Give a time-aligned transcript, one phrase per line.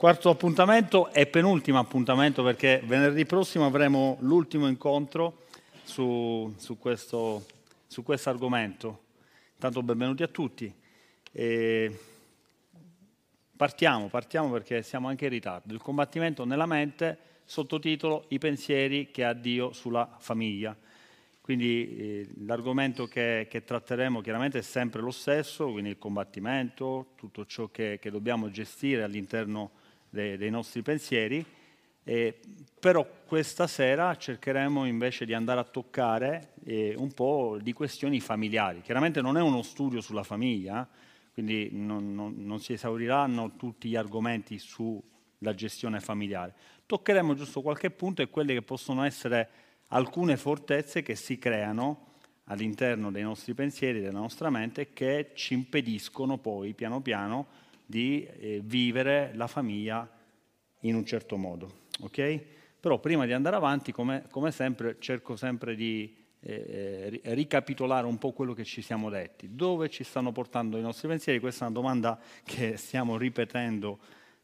[0.00, 5.42] Quarto appuntamento e penultimo appuntamento perché venerdì prossimo avremo l'ultimo incontro
[5.82, 7.44] su, su questo
[7.86, 9.02] su argomento.
[9.52, 10.72] Intanto benvenuti a tutti.
[11.30, 11.98] E
[13.54, 15.74] partiamo, partiamo perché siamo anche in ritardo.
[15.74, 20.74] Il combattimento nella mente, sottotitolo I pensieri che ha Dio sulla famiglia.
[21.42, 27.44] Quindi eh, l'argomento che, che, tratteremo chiaramente è sempre lo stesso, quindi il combattimento, tutto
[27.44, 29.72] ciò che, che dobbiamo gestire all'interno
[30.10, 31.44] dei, dei nostri pensieri,
[32.02, 32.38] eh,
[32.78, 38.80] però questa sera cercheremo invece di andare a toccare eh, un po' di questioni familiari.
[38.80, 40.88] Chiaramente non è uno studio sulla famiglia,
[41.32, 46.54] quindi non, non, non si esauriranno tutti gli argomenti sulla gestione familiare.
[46.86, 49.48] Toccheremo giusto qualche punto e quelle che possono essere
[49.88, 52.08] alcune fortezze che si creano
[52.44, 57.46] all'interno dei nostri pensieri, della nostra mente, che ci impediscono poi piano piano
[57.90, 60.08] di eh, vivere la famiglia
[60.82, 61.88] in un certo modo.
[62.02, 62.40] Okay?
[62.78, 68.16] Però prima di andare avanti, come, come sempre, cerco sempre di eh, eh ricapitolare un
[68.16, 69.54] po' quello che ci siamo detti.
[69.54, 71.40] Dove ci stanno portando i nostri pensieri?
[71.40, 73.98] Questa è una domanda che stiamo ripetendo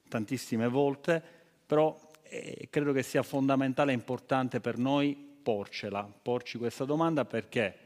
[0.09, 1.23] tantissime volte,
[1.65, 7.86] però eh, credo che sia fondamentale e importante per noi porcela, porci questa domanda perché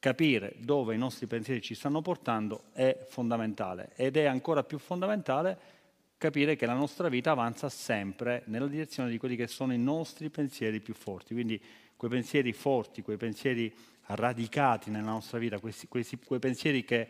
[0.00, 5.78] capire dove i nostri pensieri ci stanno portando è fondamentale ed è ancora più fondamentale
[6.16, 10.30] capire che la nostra vita avanza sempre nella direzione di quelli che sono i nostri
[10.30, 11.62] pensieri più forti, quindi
[11.96, 13.72] quei pensieri forti, quei pensieri
[14.06, 17.08] radicati nella nostra vita, questi, questi, quei pensieri che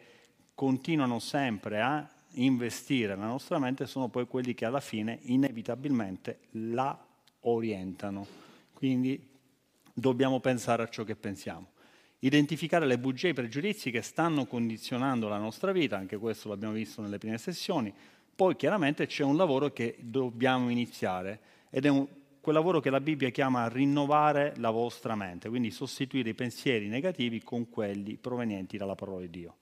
[0.54, 6.96] continuano sempre a investire nella nostra mente sono poi quelli che alla fine inevitabilmente la
[7.40, 8.26] orientano.
[8.74, 9.28] Quindi
[9.92, 11.78] dobbiamo pensare a ciò che pensiamo
[12.20, 16.74] identificare le bugie e i pregiudizi che stanno condizionando la nostra vita, anche questo l'abbiamo
[16.74, 17.92] visto nelle prime sessioni.
[18.34, 22.06] Poi chiaramente c'è un lavoro che dobbiamo iniziare ed è un,
[22.40, 27.42] quel lavoro che la Bibbia chiama rinnovare la vostra mente, quindi sostituire i pensieri negativi
[27.42, 29.56] con quelli provenienti dalla parola di Dio.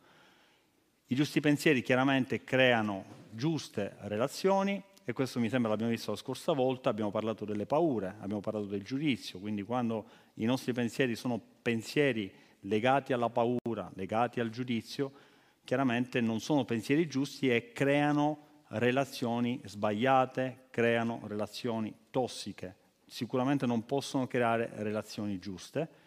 [1.07, 6.53] I giusti pensieri chiaramente creano giuste relazioni e questo mi sembra l'abbiamo visto la scorsa
[6.53, 10.05] volta, abbiamo parlato delle paure, abbiamo parlato del giudizio, quindi quando
[10.35, 12.31] i nostri pensieri sono pensieri
[12.61, 15.13] legati alla paura, legati al giudizio,
[15.65, 22.77] chiaramente non sono pensieri giusti e creano relazioni sbagliate, creano relazioni tossiche.
[23.07, 26.07] Sicuramente non possono creare relazioni giuste.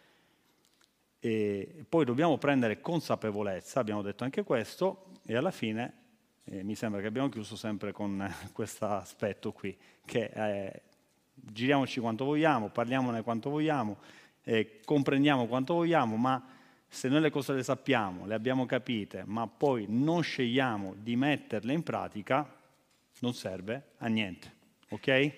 [1.20, 5.94] E poi dobbiamo prendere consapevolezza, abbiamo detto anche questo, e alla fine
[6.46, 10.82] eh, mi sembra che abbiamo chiuso sempre con questo aspetto qui, che eh,
[11.34, 13.98] giriamoci quanto vogliamo, parliamone quanto vogliamo,
[14.44, 16.44] eh, comprendiamo quanto vogliamo, ma
[16.88, 21.74] se noi le cose le sappiamo, le abbiamo capite, ma poi non scegliamo di metterle
[21.74, 22.54] in pratica,
[23.20, 24.52] non serve a niente.
[24.90, 25.32] Ok?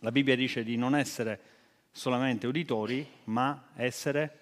[0.00, 1.40] La Bibbia dice di non essere
[1.90, 4.38] solamente uditori, ma essere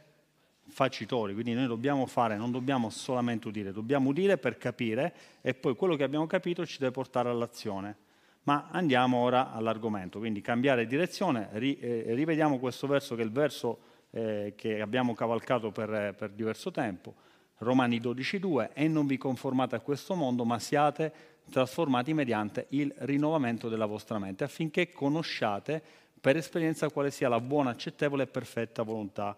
[0.68, 5.76] facitori, quindi noi dobbiamo fare, non dobbiamo solamente udire, dobbiamo udire per capire e poi
[5.76, 7.96] quello che abbiamo capito ci deve portare all'azione.
[8.46, 13.32] Ma andiamo ora all'argomento, quindi cambiare direzione, ri, eh, rivediamo questo verso che è il
[13.32, 13.78] verso
[14.10, 17.14] eh, che abbiamo cavalcato per, per diverso tempo,
[17.58, 21.12] Romani 12.2, e non vi conformate a questo mondo, ma siate
[21.50, 25.82] trasformati mediante il rinnovamento della vostra mente, affinché conosciate
[26.20, 29.36] per esperienza quale sia la buona, accettevole e perfetta volontà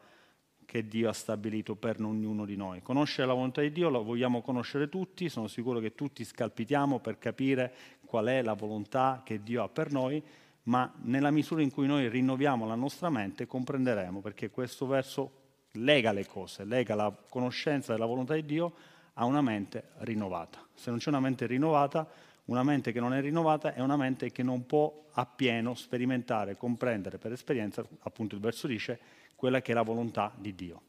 [0.68, 2.82] che Dio ha stabilito per ognuno di noi.
[2.82, 7.18] Conoscere la volontà di Dio lo vogliamo conoscere tutti, sono sicuro che tutti scalpitiamo per
[7.18, 7.72] capire
[8.08, 10.22] qual è la volontà che Dio ha per noi,
[10.64, 15.30] ma nella misura in cui noi rinnoviamo la nostra mente comprenderemo, perché questo verso
[15.72, 18.74] lega le cose, lega la conoscenza della volontà di Dio
[19.14, 20.58] a una mente rinnovata.
[20.74, 22.08] Se non c'è una mente rinnovata,
[22.46, 27.18] una mente che non è rinnovata è una mente che non può appieno sperimentare, comprendere
[27.18, 28.98] per esperienza, appunto il verso dice,
[29.36, 30.82] quella che è la volontà di Dio.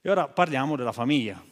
[0.00, 1.42] E ora parliamo della famiglia,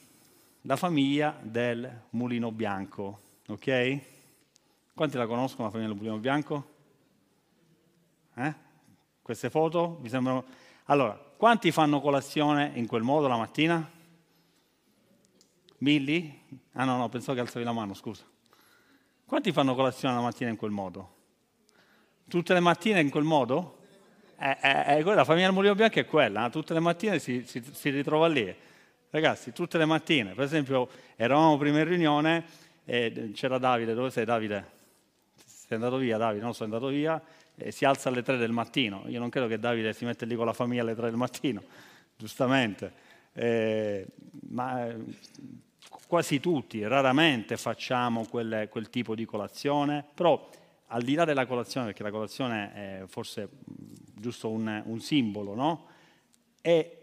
[0.62, 4.00] la famiglia del mulino bianco, ok?
[4.98, 6.70] Quanti la conoscono la famiglia del mulino bianco?
[8.34, 8.52] Eh?
[9.22, 10.44] Queste foto vi sembrano...
[10.86, 13.88] Allora, quanti fanno colazione in quel modo la mattina?
[15.76, 16.42] Milli?
[16.72, 18.24] Ah no, no, pensavo che alzavi la mano, scusa.
[19.24, 21.14] Quanti fanno colazione la mattina in quel modo?
[22.28, 23.78] Tutte le mattine in quel modo?
[24.36, 26.50] Eh, eh, eh, la famiglia del Mulino Bianco è quella, eh?
[26.50, 28.52] tutte le mattine si, si, si, ritrova lì.
[29.10, 32.44] Ragazzi, tutte le mattine, per esempio, eravamo prima in riunione
[32.84, 34.77] e c'era Davide, dove sei Davide?
[35.68, 36.42] Sei andato via Davide?
[36.42, 37.22] No, sono andato via
[37.54, 39.04] e si alza alle 3 del mattino.
[39.08, 41.62] Io non credo che Davide si mette lì con la famiglia alle 3 del mattino,
[42.16, 42.90] giustamente.
[43.34, 44.06] Eh,
[44.48, 44.90] ma
[46.06, 50.48] quasi tutti, raramente facciamo quelle, quel tipo di colazione, però
[50.86, 53.50] al di là della colazione, perché la colazione è forse
[54.14, 55.86] giusto un, un simbolo, no?
[56.62, 56.96] È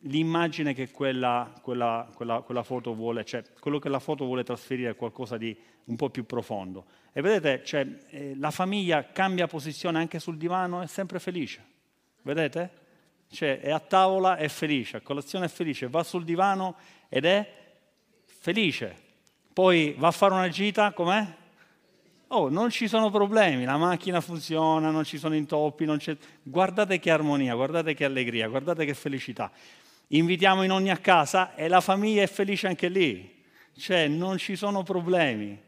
[0.00, 4.92] l'immagine che quella, quella, quella, quella, foto vuole, cioè quello che la foto vuole trasferire
[4.92, 5.54] è qualcosa di
[5.84, 6.86] un po' più profondo.
[7.16, 11.64] E vedete, cioè, eh, la famiglia cambia posizione anche sul divano, è sempre felice.
[12.20, 12.70] Vedete?
[13.30, 16.76] Cioè, è a tavola, è felice, a colazione è felice, va sul divano
[17.08, 17.50] ed è
[18.26, 18.94] felice.
[19.50, 21.26] Poi va a fare una gita, com'è?
[22.26, 25.86] Oh, non ci sono problemi, la macchina funziona, non ci sono intoppi,
[26.42, 29.50] guardate che armonia, guardate che allegria, guardate che felicità.
[30.08, 33.42] Invitiamo in ogni a casa e la famiglia è felice anche lì,
[33.78, 35.64] cioè non ci sono problemi.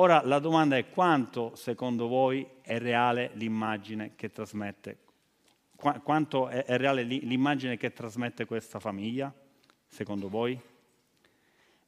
[0.00, 4.96] Ora la domanda è quanto secondo voi è reale l'immagine che trasmette?
[5.76, 9.30] Qu- quanto è, è reale l'immagine che trasmette questa famiglia,
[9.86, 10.58] secondo voi?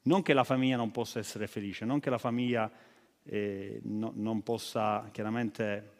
[0.03, 2.71] Non che la famiglia non possa essere felice, non che la famiglia
[3.23, 5.91] eh, no, non possa chiaramente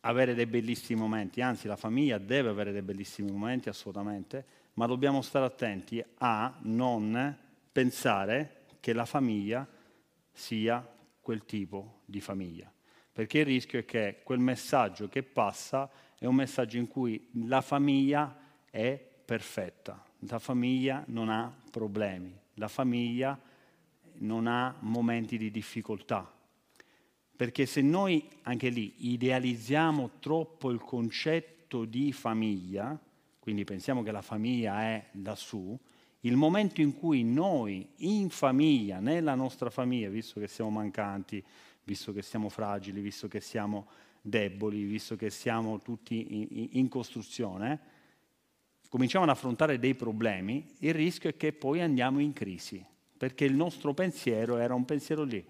[0.00, 4.44] avere dei bellissimi momenti, anzi la famiglia deve avere dei bellissimi momenti assolutamente,
[4.74, 7.38] ma dobbiamo stare attenti a non
[7.70, 9.78] pensare che la famiglia
[10.40, 10.84] sia
[11.20, 12.72] quel tipo di famiglia,
[13.12, 17.60] perché il rischio è che quel messaggio che passa è un messaggio in cui la
[17.60, 18.36] famiglia
[18.70, 23.38] è perfetta, la famiglia non ha problemi, la famiglia
[24.14, 26.32] non ha momenti di difficoltà.
[27.36, 32.98] Perché se noi anche lì idealizziamo troppo il concetto di famiglia,
[33.38, 35.78] quindi pensiamo che la famiglia è lassù,
[36.20, 41.42] il momento in cui noi in famiglia, nella nostra famiglia, visto che siamo mancanti,
[41.84, 43.88] visto che siamo fragili, visto che siamo
[44.20, 47.80] deboli, visto che siamo tutti in, costruzione,
[48.88, 52.84] cominciamo ad affrontare dei problemi, il rischio è che poi andiamo in crisi
[53.16, 55.44] perché il nostro pensiero era un pensiero lì.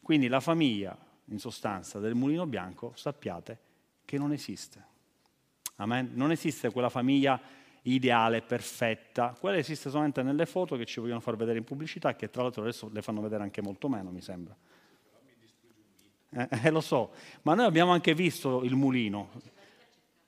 [0.00, 0.96] Quindi la famiglia,
[1.26, 3.58] in sostanza, del mulino bianco, sappiate
[4.04, 4.84] che non esiste.
[5.76, 6.10] Amen?
[6.14, 7.40] Non esiste quella famiglia
[7.82, 12.30] ideale, perfetta, quella esiste solamente nelle foto che ci vogliono far vedere in pubblicità, che
[12.30, 14.54] tra l'altro adesso le fanno vedere anche molto meno, mi sembra.
[16.34, 17.10] Eh, eh, lo so,
[17.42, 19.30] ma noi abbiamo anche visto il mulino,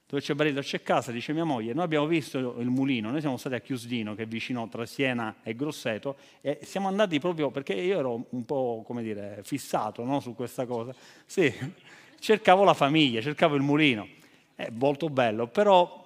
[0.07, 3.37] dove c'è Barillo, c'è casa, dice mia moglie, noi abbiamo visto il mulino, noi siamo
[3.37, 7.73] stati a Chiusdino, che è vicino tra Siena e Grosseto, e siamo andati proprio, perché
[7.73, 11.53] io ero un po', come dire, fissato no, su questa cosa, sì,
[12.19, 14.07] cercavo la famiglia, cercavo il mulino,
[14.55, 16.04] è molto bello, però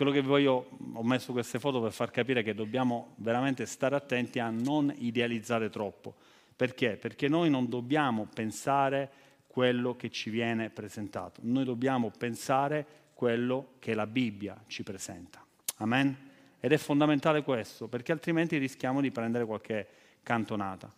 [0.00, 4.38] quello che voglio, ho messo queste foto per far capire che dobbiamo veramente stare attenti
[4.38, 6.14] a non idealizzare troppo,
[6.56, 6.96] perché?
[6.96, 9.10] Perché noi non dobbiamo pensare
[9.46, 11.42] quello che ci viene presentato.
[11.44, 15.44] Noi dobbiamo pensare quello che la Bibbia ci presenta.
[15.76, 16.16] Amen?
[16.60, 19.86] Ed è fondamentale questo, perché altrimenti rischiamo di prendere qualche
[20.22, 20.90] cantonata.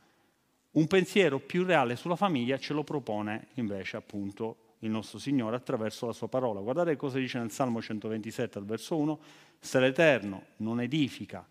[0.70, 6.06] Un pensiero più reale sulla famiglia ce lo propone invece appunto il nostro Signore attraverso
[6.06, 6.60] la sua parola.
[6.60, 9.20] Guardate cosa dice nel Salmo 127 al verso 1,
[9.58, 11.46] se l'Eterno non edifica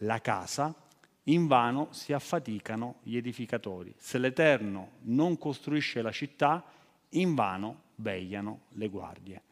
[0.00, 0.74] la casa,
[1.24, 3.92] in vano si affaticano gli edificatori.
[3.96, 6.64] Se l'Eterno non costruisce la città,
[7.10, 9.42] in vano vegliano le guardie.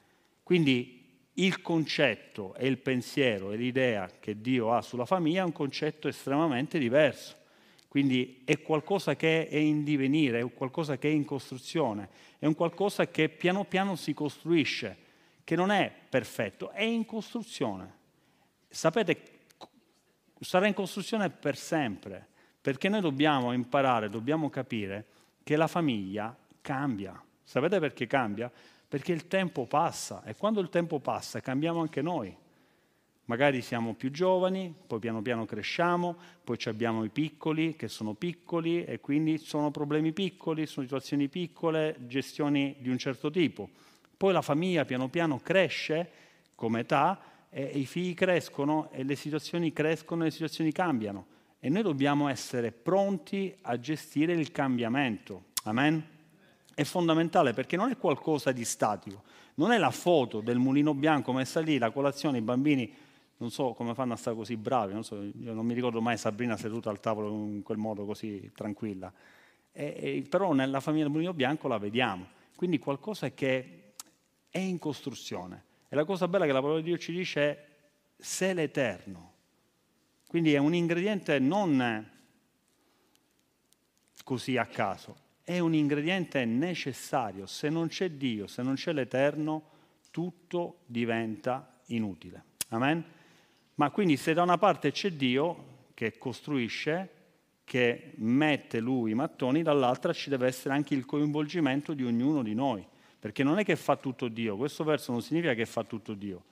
[0.42, 1.02] Quindi
[1.34, 6.06] il concetto e il pensiero e l'idea che Dio ha sulla famiglia è un concetto
[6.08, 7.42] estremamente diverso.
[7.88, 12.08] Quindi è qualcosa che è in divenire, è qualcosa che è in costruzione,
[12.44, 14.98] è un qualcosa che piano piano si costruisce,
[15.44, 17.90] che non è perfetto, è in costruzione.
[18.68, 19.46] Sapete
[20.40, 22.28] sarà in costruzione per sempre,
[22.60, 25.06] perché noi dobbiamo imparare, dobbiamo capire
[25.42, 27.18] che la famiglia cambia.
[27.42, 28.52] Sapete perché cambia?
[28.86, 32.36] Perché il tempo passa e quando il tempo passa cambiamo anche noi.
[33.26, 36.14] Magari siamo più giovani, poi piano piano cresciamo,
[36.44, 41.96] poi abbiamo i piccoli che sono piccoli e quindi sono problemi piccoli, sono situazioni piccole,
[42.00, 43.70] gestioni di un certo tipo.
[44.16, 46.10] Poi la famiglia piano piano cresce
[46.54, 51.26] come età e i figli crescono e le situazioni crescono e le situazioni cambiano.
[51.60, 55.44] E noi dobbiamo essere pronti a gestire il cambiamento.
[55.62, 56.04] Amen?
[56.74, 59.22] È fondamentale perché non è qualcosa di statico,
[59.54, 62.92] non è la foto del mulino bianco messa lì, la colazione, i bambini,
[63.38, 66.56] non so come fanno a stare così bravi, non so, non mi ricordo mai Sabrina
[66.56, 69.12] seduta al tavolo in quel modo così tranquilla.
[69.72, 72.26] E, e, però nella famiglia del mulino bianco la vediamo,
[72.56, 73.92] quindi qualcosa che
[74.48, 75.64] è in costruzione.
[75.88, 77.66] E la cosa bella che la parola di Dio ci dice è
[78.16, 79.32] se l'Eterno.
[80.28, 82.10] Quindi è un ingrediente non
[84.24, 87.46] così a caso, è un ingrediente necessario.
[87.46, 89.70] Se non c'è Dio, se non c'è l'Eterno,
[90.10, 92.42] tutto diventa inutile.
[92.68, 93.04] Amen?
[93.76, 97.10] Ma quindi se da una parte c'è Dio, che costruisce,
[97.64, 102.54] che mette lui i mattoni, dall'altra ci deve essere anche il coinvolgimento di ognuno di
[102.54, 102.86] noi,
[103.18, 106.44] perché non è che fa tutto Dio, questo verso non significa che fa tutto Dio.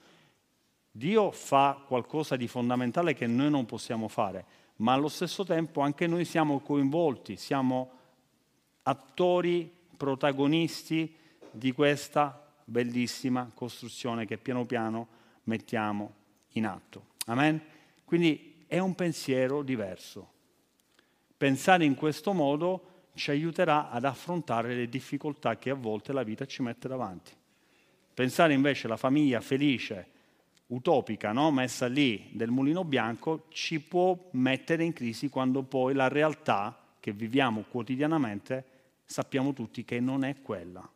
[0.91, 4.45] Dio fa qualcosa di fondamentale che noi non possiamo fare,
[4.77, 7.91] ma allo stesso tempo anche noi siamo coinvolti, siamo
[8.83, 11.15] attori, protagonisti
[11.51, 15.09] di questa bellissima costruzione che piano piano
[15.45, 16.15] mettiamo
[16.53, 17.12] in atto.
[17.27, 17.61] Amen?
[18.05, 20.31] Quindi è un pensiero diverso.
[21.37, 26.47] Pensare in questo modo ci aiuterà ad affrontare le difficoltà che a volte la vita
[26.47, 27.33] ci mette davanti.
[28.15, 30.07] Pensare invece alla famiglia felice,
[30.69, 31.51] utopica, no?
[31.51, 37.13] messa lì del mulino bianco, ci può mettere in crisi quando poi la realtà che
[37.13, 38.65] viviamo quotidianamente
[39.05, 40.89] sappiamo tutti che non è quella.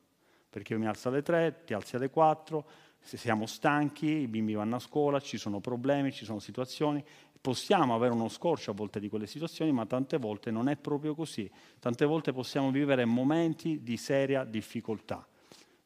[0.48, 2.64] Perché io mi alzo alle 3, ti alzi alle 4,
[2.98, 7.04] se siamo stanchi, i bimbi vanno a scuola, ci sono problemi, ci sono situazioni,
[7.40, 11.14] possiamo avere uno scorcio a volte di quelle situazioni, ma tante volte non è proprio
[11.14, 11.48] così.
[11.78, 15.24] Tante volte possiamo vivere momenti di seria difficoltà.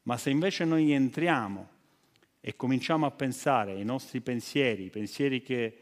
[0.03, 1.69] Ma se invece noi entriamo
[2.39, 5.77] e cominciamo a pensare ai nostri pensieri, i pensieri che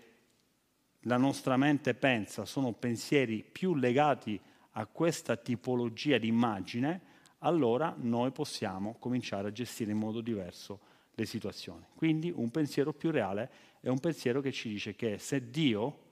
[1.04, 4.38] la nostra mente pensa, sono pensieri più legati
[4.72, 7.02] a questa tipologia di immagine,
[7.40, 10.89] allora noi possiamo cominciare a gestire in modo diverso
[11.20, 11.86] le situazioni.
[11.96, 16.08] Quindi un pensiero più reale è un pensiero che ci dice che se Dio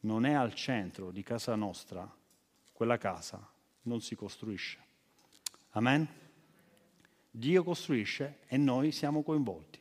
[0.00, 2.12] non è al centro di casa nostra,
[2.72, 3.46] quella casa
[3.82, 4.78] non si costruisce.
[5.70, 6.06] Amen?
[7.30, 9.80] Dio costruisce e noi siamo coinvolti.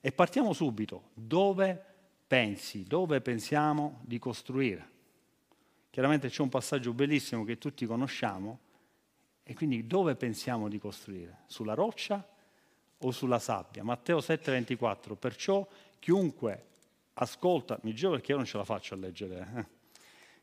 [0.00, 1.10] E partiamo subito.
[1.14, 1.82] Dove
[2.26, 4.92] pensi, dove pensiamo di costruire?
[5.90, 8.60] Chiaramente c'è un passaggio bellissimo che tutti conosciamo,
[9.42, 11.42] e quindi dove pensiamo di costruire?
[11.46, 12.26] Sulla roccia
[13.04, 13.84] o sulla sabbia.
[13.84, 15.66] Matteo 7:24, perciò
[15.98, 16.64] chiunque
[17.14, 19.82] ascolta, mi giro perché io non ce la faccio a leggere, eh.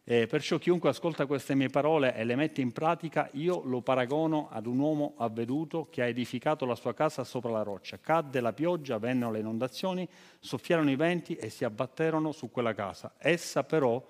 [0.04, 4.50] Eh, perciò chiunque ascolta queste mie parole e le mette in pratica, io lo paragono
[4.50, 8.00] ad un uomo avveduto che ha edificato la sua casa sopra la roccia.
[8.00, 10.08] Cadde la pioggia, vennero le inondazioni,
[10.40, 13.14] soffiarono i venti e si abbatterono su quella casa.
[13.20, 14.04] Essa però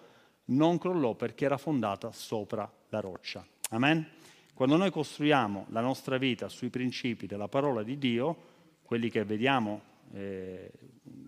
[0.45, 3.45] non crollò perché era fondata sopra la roccia.
[3.71, 4.20] Amen?
[4.61, 8.37] Quando noi costruiamo la nostra vita sui principi della parola di Dio,
[8.83, 9.81] quelli che vediamo
[10.13, 10.71] eh,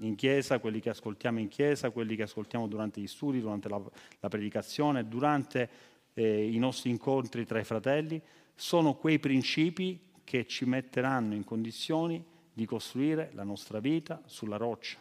[0.01, 3.81] in chiesa, quelli che ascoltiamo in chiesa, quelli che ascoltiamo durante gli studi, durante la,
[4.19, 5.67] la predicazione, durante
[6.13, 8.21] eh, i nostri incontri tra i fratelli,
[8.53, 12.23] sono quei principi che ci metteranno in condizioni
[12.53, 14.99] di costruire la nostra vita sulla roccia.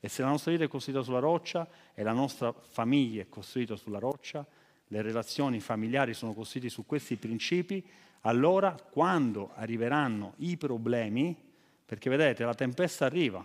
[0.00, 3.74] E se la nostra vita è costruita sulla roccia e la nostra famiglia è costruita
[3.74, 4.46] sulla roccia,
[4.92, 7.82] le relazioni familiari sono costruite su questi principi,
[8.20, 11.34] allora quando arriveranno i problemi,
[11.86, 13.42] perché vedete la tempesta arriva,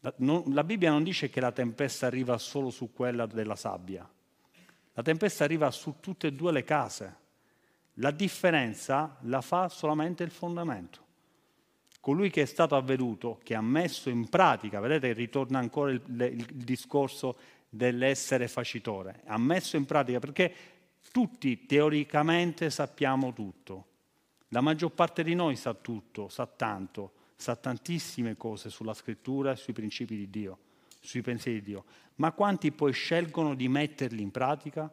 [0.00, 4.08] la, Bibbia non dice che la tempesta arriva solo su quella della sabbia,
[4.94, 7.16] la tempesta arriva su tutte e due le case,
[7.94, 11.08] la differenza la fa solamente il fondamento.
[12.00, 16.46] Colui che è stato avveduto, che ha messo in pratica, vedete ritorna ancora il, il
[16.64, 17.36] discorso
[17.70, 19.22] dell'essere facitore.
[19.26, 20.52] Ha messo in pratica perché
[21.12, 23.86] tutti teoricamente sappiamo tutto.
[24.48, 29.72] La maggior parte di noi sa tutto, sa tanto, sa tantissime cose sulla scrittura sui
[29.72, 30.58] principi di Dio,
[31.00, 31.84] sui pensieri di Dio.
[32.16, 34.92] Ma quanti poi scelgono di metterli in pratica?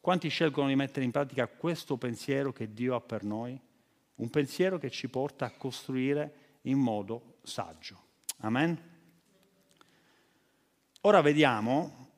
[0.00, 3.60] Quanti scelgono di mettere in pratica questo pensiero che Dio ha per noi?
[4.14, 7.98] Un pensiero che ci porta a costruire in modo saggio.
[8.38, 8.89] Amen?
[11.04, 12.08] Ora vediamo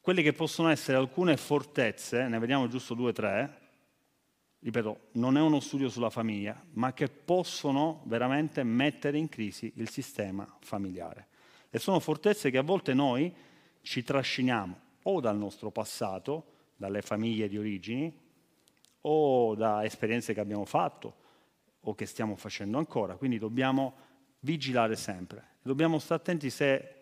[0.00, 3.58] quelle che possono essere alcune fortezze, ne vediamo giusto due o tre,
[4.60, 9.90] ripeto, non è uno studio sulla famiglia, ma che possono veramente mettere in crisi il
[9.90, 11.26] sistema familiare.
[11.68, 13.30] E sono fortezze che a volte noi
[13.82, 18.10] ci trasciniamo o dal nostro passato, dalle famiglie di origini,
[19.02, 21.16] o da esperienze che abbiamo fatto
[21.80, 23.16] o che stiamo facendo ancora.
[23.16, 23.92] Quindi dobbiamo
[24.40, 25.56] vigilare sempre.
[25.60, 26.93] Dobbiamo stare attenti se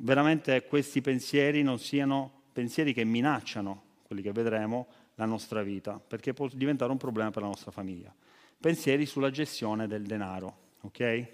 [0.00, 6.32] veramente questi pensieri non siano pensieri che minacciano, quelli che vedremo, la nostra vita, perché
[6.32, 8.12] può diventare un problema per la nostra famiglia.
[8.58, 11.28] Pensieri sulla gestione del denaro, ok?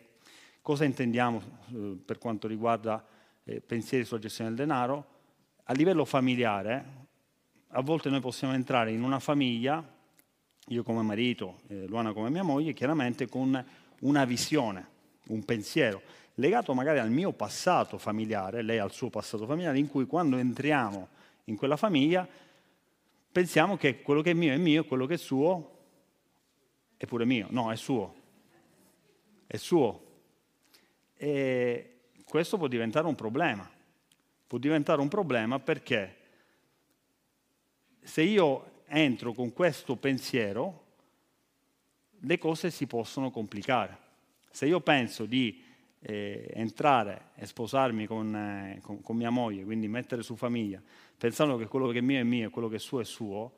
[0.61, 1.43] Cosa intendiamo
[1.73, 3.05] eh, per quanto riguarda
[3.45, 5.07] eh, pensieri sulla gestione del denaro?
[5.65, 6.85] A livello familiare,
[7.69, 9.85] a volte noi possiamo entrare in una famiglia,
[10.69, 13.65] io come marito, eh, Luana come mia moglie, chiaramente con
[14.01, 14.87] una visione,
[15.29, 16.03] un pensiero
[16.37, 21.09] legato magari al mio passato familiare, lei al suo passato familiare, in cui quando entriamo
[21.45, 22.27] in quella famiglia
[23.31, 25.75] pensiamo che quello che è mio è mio, quello che è suo
[26.97, 27.47] è pure mio.
[27.51, 28.15] No, è suo.
[29.47, 30.05] È suo.
[31.17, 33.71] E questo può diventare un problema.
[34.47, 36.17] Può diventare un problema perché
[38.01, 40.85] se io entro con questo pensiero,
[42.21, 44.05] le cose si possono complicare.
[44.51, 45.63] Se io penso di
[46.01, 50.81] eh, entrare e sposarmi con, eh, con, con, mia moglie, quindi mettere su famiglia,
[51.17, 53.53] pensando che quello che è mio è mio e quello che è suo è suo,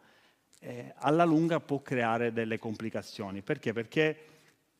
[0.61, 3.43] eh, alla lunga può creare delle complicazioni.
[3.43, 3.73] Perché?
[3.73, 4.25] Perché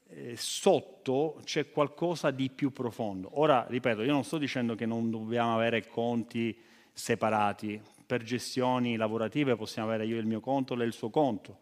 [0.09, 3.41] eh, sotto c'è qualcosa di più profondo.
[3.41, 6.57] Ora, ripeto, io non sto dicendo che non dobbiamo avere conti
[6.93, 7.81] separati.
[8.07, 11.59] Per gestioni lavorative possiamo avere io il mio conto, lei il suo conto.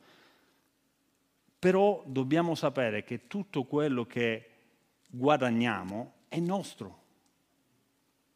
[1.59, 4.51] Però dobbiamo sapere che tutto quello che
[5.07, 7.05] guadagniamo è nostro.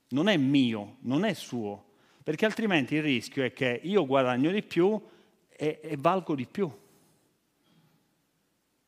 [0.09, 1.85] Non è mio, non è suo.
[2.23, 5.01] Perché altrimenti il rischio è che io guadagno di più
[5.49, 6.71] e, e valgo di più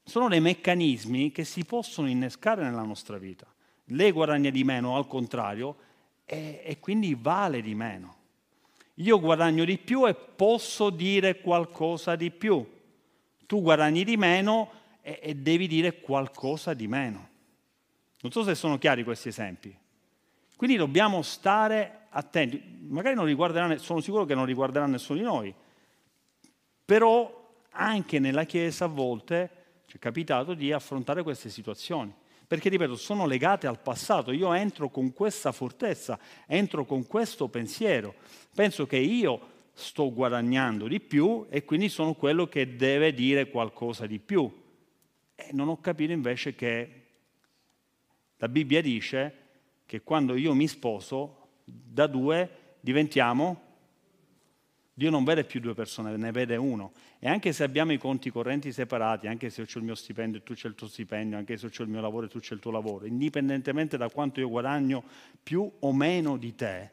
[0.04, 3.46] sono dei meccanismi che si possono innescare nella nostra vita.
[3.86, 5.76] Lei guadagna di meno, al contrario,
[6.24, 8.16] e, e quindi vale di meno.
[8.96, 12.66] Io guadagno di più e posso dire qualcosa di più.
[13.46, 14.70] Tu guadagni di meno
[15.02, 17.28] e, e devi dire qualcosa di meno.
[18.22, 19.76] Non so se sono chiari questi esempi.
[20.56, 22.78] Quindi dobbiamo stare attenti.
[22.88, 25.54] Magari non riguarderà, sono sicuro che non riguarderà nessuno di noi,
[26.84, 29.50] però anche nella Chiesa a volte
[29.86, 32.14] ci è capitato di affrontare queste situazioni.
[32.46, 34.30] Perché, ripeto, sono legate al passato.
[34.30, 38.14] Io entro con questa fortezza, entro con questo pensiero.
[38.54, 44.06] Penso che io sto guadagnando di più e quindi sono quello che deve dire qualcosa
[44.06, 44.48] di più.
[45.34, 47.01] E non ho capito invece che
[48.42, 49.36] la Bibbia dice
[49.86, 53.70] che quando io mi sposo, da due diventiamo
[54.94, 56.92] Dio non vede più due persone, ne vede uno.
[57.20, 60.40] E anche se abbiamo i conti correnti separati, anche se io ho il mio stipendio
[60.40, 62.54] e tu c'è il tuo stipendio, anche se ho il mio lavoro e tu c'è
[62.54, 65.04] il tuo lavoro, indipendentemente da quanto io guadagno
[65.40, 66.90] più o meno di te,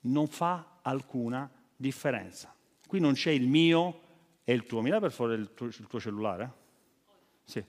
[0.00, 2.52] non fa alcuna differenza.
[2.86, 4.00] Qui non c'è il mio
[4.42, 4.80] e il tuo.
[4.80, 6.52] Mi dai per favore il tuo, il tuo cellulare?
[7.44, 7.62] Sì.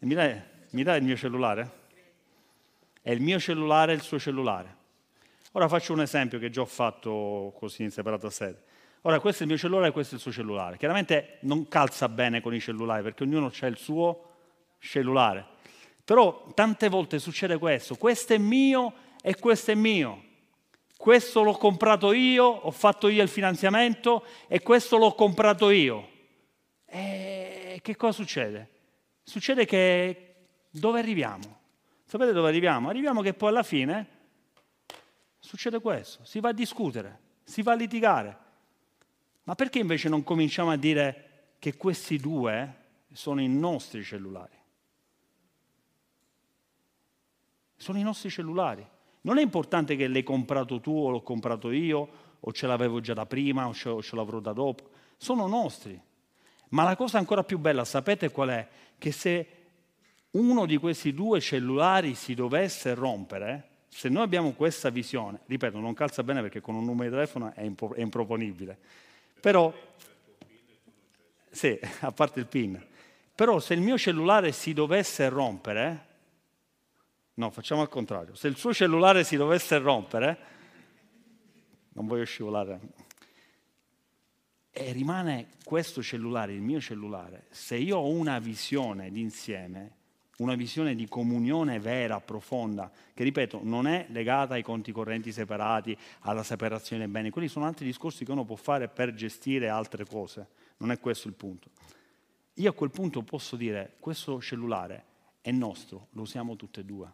[0.00, 1.70] Mi dai, mi dai il mio cellulare?
[3.00, 4.76] È il mio cellulare e il suo cellulare.
[5.52, 8.62] Ora faccio un esempio che già ho fatto così in separata sede.
[9.02, 10.78] Ora questo è il mio cellulare e questo è il suo cellulare.
[10.78, 14.30] Chiaramente non calza bene con i cellulari perché ognuno ha il suo
[14.78, 15.46] cellulare.
[16.04, 20.24] Però tante volte succede questo, questo è mio e questo è mio.
[20.96, 26.08] Questo l'ho comprato io, ho fatto io il finanziamento e questo l'ho comprato io.
[26.86, 28.70] E che cosa succede?
[29.22, 30.31] Succede che
[30.72, 31.60] dove arriviamo?
[32.04, 32.88] Sapete dove arriviamo?
[32.88, 34.06] Arriviamo che poi alla fine
[35.38, 38.38] succede questo, si va a discutere, si va a litigare.
[39.44, 42.76] Ma perché invece non cominciamo a dire che questi due
[43.12, 44.56] sono i nostri cellulari?
[47.76, 48.86] Sono i nostri cellulari.
[49.22, 53.14] Non è importante che l'hai comprato tu o l'ho comprato io, o ce l'avevo già
[53.14, 54.90] da prima o ce, l'avrò da dopo.
[55.16, 56.00] Sono nostri.
[56.70, 58.68] Ma la cosa ancora più bella, sapete qual è?
[58.96, 59.61] Che se
[60.32, 65.92] uno di questi due cellulari si dovesse rompere, se noi abbiamo questa visione, ripeto, non
[65.92, 68.78] calza bene perché con un numero di telefono è, impo- è improponibile,
[69.40, 69.72] però,
[71.50, 72.82] sì, a parte il PIN,
[73.34, 76.06] però se il mio cellulare si dovesse rompere,
[77.34, 80.38] no, facciamo al contrario, se il suo cellulare si dovesse rompere,
[81.90, 82.80] non voglio scivolare,
[84.70, 90.00] e rimane questo cellulare, il mio cellulare, se io ho una visione d'insieme,
[90.42, 95.96] una visione di comunione vera, profonda, che ripeto non è legata ai conti correnti separati,
[96.20, 100.04] alla separazione dei beni, quelli sono altri discorsi che uno può fare per gestire altre
[100.04, 101.70] cose, non è questo il punto.
[102.54, 105.04] Io a quel punto posso dire questo cellulare
[105.40, 107.12] è nostro, lo usiamo tutte e due.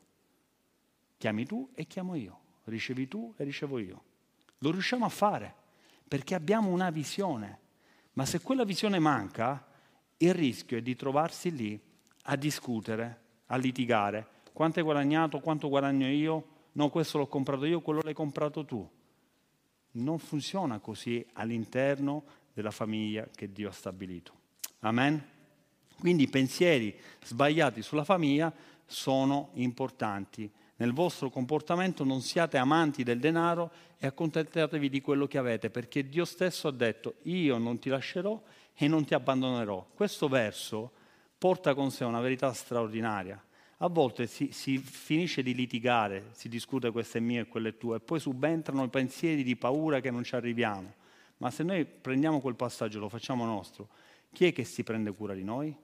[1.16, 4.02] Chiami tu e chiamo io, ricevi tu e ricevo io.
[4.58, 5.54] Lo riusciamo a fare
[6.08, 7.58] perché abbiamo una visione,
[8.14, 9.64] ma se quella visione manca,
[10.16, 11.80] il rischio è di trovarsi lì
[12.30, 14.26] a discutere, a litigare.
[14.52, 15.40] Quanto hai guadagnato?
[15.40, 16.56] Quanto guadagno io?
[16.72, 18.88] No, questo l'ho comprato io, quello l'hai comprato tu.
[19.92, 24.32] Non funziona così all'interno della famiglia che Dio ha stabilito.
[24.80, 25.36] Amen?
[25.98, 28.52] Quindi i pensieri sbagliati sulla famiglia
[28.84, 30.50] sono importanti.
[30.76, 36.08] Nel vostro comportamento non siate amanti del denaro e accontentatevi di quello che avete, perché
[36.08, 38.40] Dio stesso ha detto io non ti lascerò
[38.74, 39.88] e non ti abbandonerò.
[39.94, 40.92] Questo verso
[41.38, 43.42] porta con sé una verità straordinaria.
[43.78, 47.76] A volte si, si, finisce di litigare, si discute questo è mio e quello è
[47.76, 50.92] tuo, e poi subentrano i pensieri di paura che non ci arriviamo.
[51.36, 53.88] Ma se noi prendiamo quel passaggio lo facciamo nostro,
[54.32, 55.74] chi è che si prende cura di noi?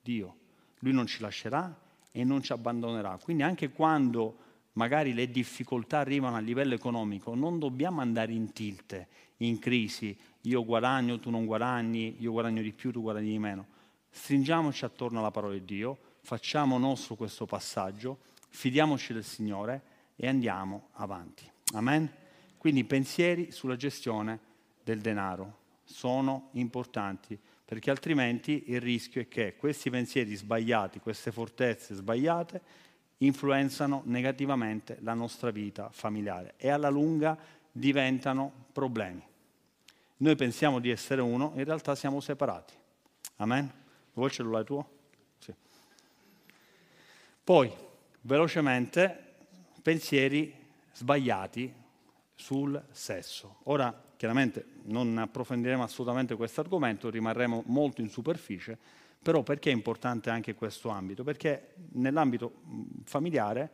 [0.00, 0.36] Dio.
[0.78, 1.76] Lui non ci lascerà
[2.12, 3.18] e non ci abbandonerà.
[3.20, 4.36] Quindi anche quando
[4.74, 9.06] magari le difficoltà arrivano a livello economico, non dobbiamo andare in tilt,
[9.38, 13.66] in crisi, io guadagno, tu non guadagni, io guadagno di più, tu guadagni di meno.
[14.14, 18.18] Stringiamoci attorno alla parola di Dio, facciamo nostro questo passaggio,
[18.50, 19.82] fidiamoci del Signore
[20.16, 21.50] e andiamo avanti.
[21.72, 22.10] Amen?
[22.58, 24.38] Quindi pensieri sulla gestione
[24.84, 31.94] del denaro sono importanti perché altrimenti il rischio è che questi pensieri sbagliati, queste fortezze
[31.94, 32.60] sbagliate,
[33.18, 37.36] influenzano negativamente la nostra vita familiare e alla lunga
[37.72, 39.22] diventano problemi.
[40.18, 42.74] Noi pensiamo di essere uno, in realtà siamo separati.
[43.36, 43.81] Amen?
[44.14, 44.90] Vuoi il cellulare tuo?
[45.38, 45.54] Sì.
[47.42, 47.72] Poi,
[48.22, 49.34] velocemente,
[49.82, 50.54] pensieri
[50.92, 51.72] sbagliati
[52.34, 53.60] sul sesso.
[53.64, 58.78] Ora, chiaramente, non approfondiremo assolutamente questo argomento, rimarremo molto in superficie,
[59.22, 61.24] però perché è importante anche questo ambito?
[61.24, 62.52] Perché nell'ambito
[63.04, 63.70] familiare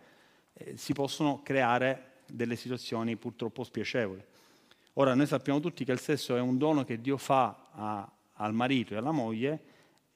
[0.52, 4.22] eh, si possono creare delle situazioni purtroppo spiacevoli.
[4.94, 8.52] Ora, noi sappiamo tutti che il sesso è un dono che Dio fa a, al
[8.52, 9.67] marito e alla moglie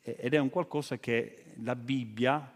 [0.02, 2.52] ed è un qualcosa che la Bibbia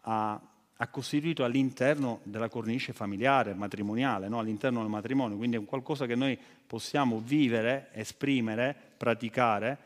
[0.00, 0.40] ha,
[0.76, 4.38] ha costituito all'interno della cornice familiare, matrimoniale, no?
[4.38, 9.78] all'interno del matrimonio, quindi è un qualcosa che noi possiamo vivere, esprimere, praticare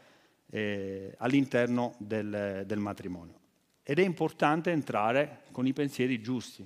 [0.50, 3.40] eh, all'interno del, del matrimonio.
[3.82, 6.64] Ed è importante entrare con i pensieri giusti.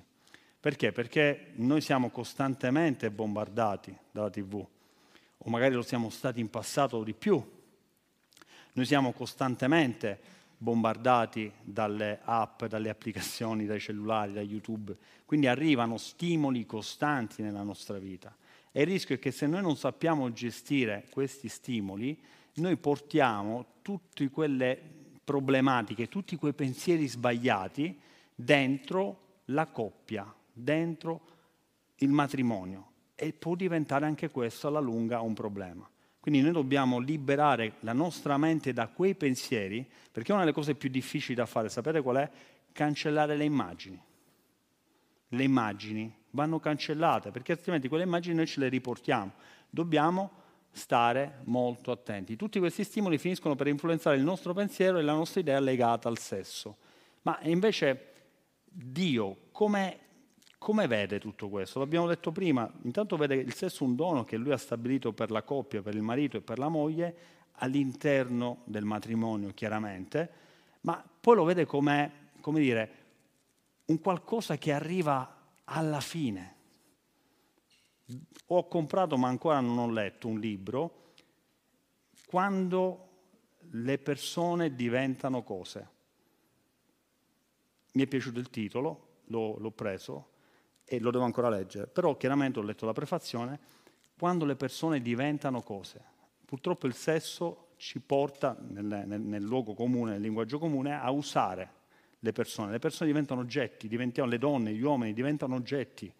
[0.60, 0.92] Perché?
[0.92, 7.14] Perché noi siamo costantemente bombardati dalla TV, o magari lo siamo stati in passato di
[7.14, 7.42] più.
[8.76, 10.20] Noi siamo costantemente
[10.58, 14.94] bombardati dalle app, dalle applicazioni, dai cellulari, da YouTube.
[15.24, 18.36] Quindi arrivano stimoli costanti nella nostra vita.
[18.70, 22.22] E il rischio è che se noi non sappiamo gestire questi stimoli,
[22.56, 24.78] noi portiamo tutte quelle
[25.24, 27.98] problematiche, tutti quei pensieri sbagliati
[28.34, 31.20] dentro la coppia, dentro
[31.96, 35.88] il matrimonio e può diventare anche questo alla lunga un problema.
[36.26, 40.88] Quindi noi dobbiamo liberare la nostra mente da quei pensieri, perché una delle cose più
[40.88, 42.30] difficili da fare, sapete qual è?
[42.72, 44.02] Cancellare le immagini.
[45.28, 49.34] Le immagini vanno cancellate, perché altrimenti quelle immagini noi ce le riportiamo.
[49.70, 50.32] Dobbiamo
[50.72, 52.34] stare molto attenti.
[52.34, 56.18] Tutti questi stimoli finiscono per influenzare il nostro pensiero e la nostra idea legata al
[56.18, 56.78] sesso.
[57.22, 58.14] Ma invece
[58.64, 59.98] Dio come,
[60.66, 61.78] come vede tutto questo?
[61.78, 65.44] L'abbiamo detto prima, intanto vede il sesso un dono che lui ha stabilito per la
[65.44, 67.16] coppia, per il marito e per la moglie,
[67.58, 70.28] all'interno del matrimonio chiaramente,
[70.80, 72.90] ma poi lo vede come, come dire,
[73.84, 76.54] un qualcosa che arriva alla fine,
[78.46, 81.12] ho comprato, ma ancora non ho letto, un libro,
[82.26, 83.08] Quando
[83.70, 85.88] le persone diventano cose.
[87.92, 90.34] Mi è piaciuto il titolo, l'ho, l'ho preso
[90.86, 93.74] e lo devo ancora leggere, però chiaramente ho letto la prefazione,
[94.16, 96.00] Quando le persone diventano cose.
[96.46, 101.70] Purtroppo il sesso ci porta nel, nel, nel luogo comune, nel linguaggio comune, a usare
[102.20, 102.70] le persone.
[102.70, 106.10] Le persone diventano oggetti, diventiamo, le donne, gli uomini diventano oggetti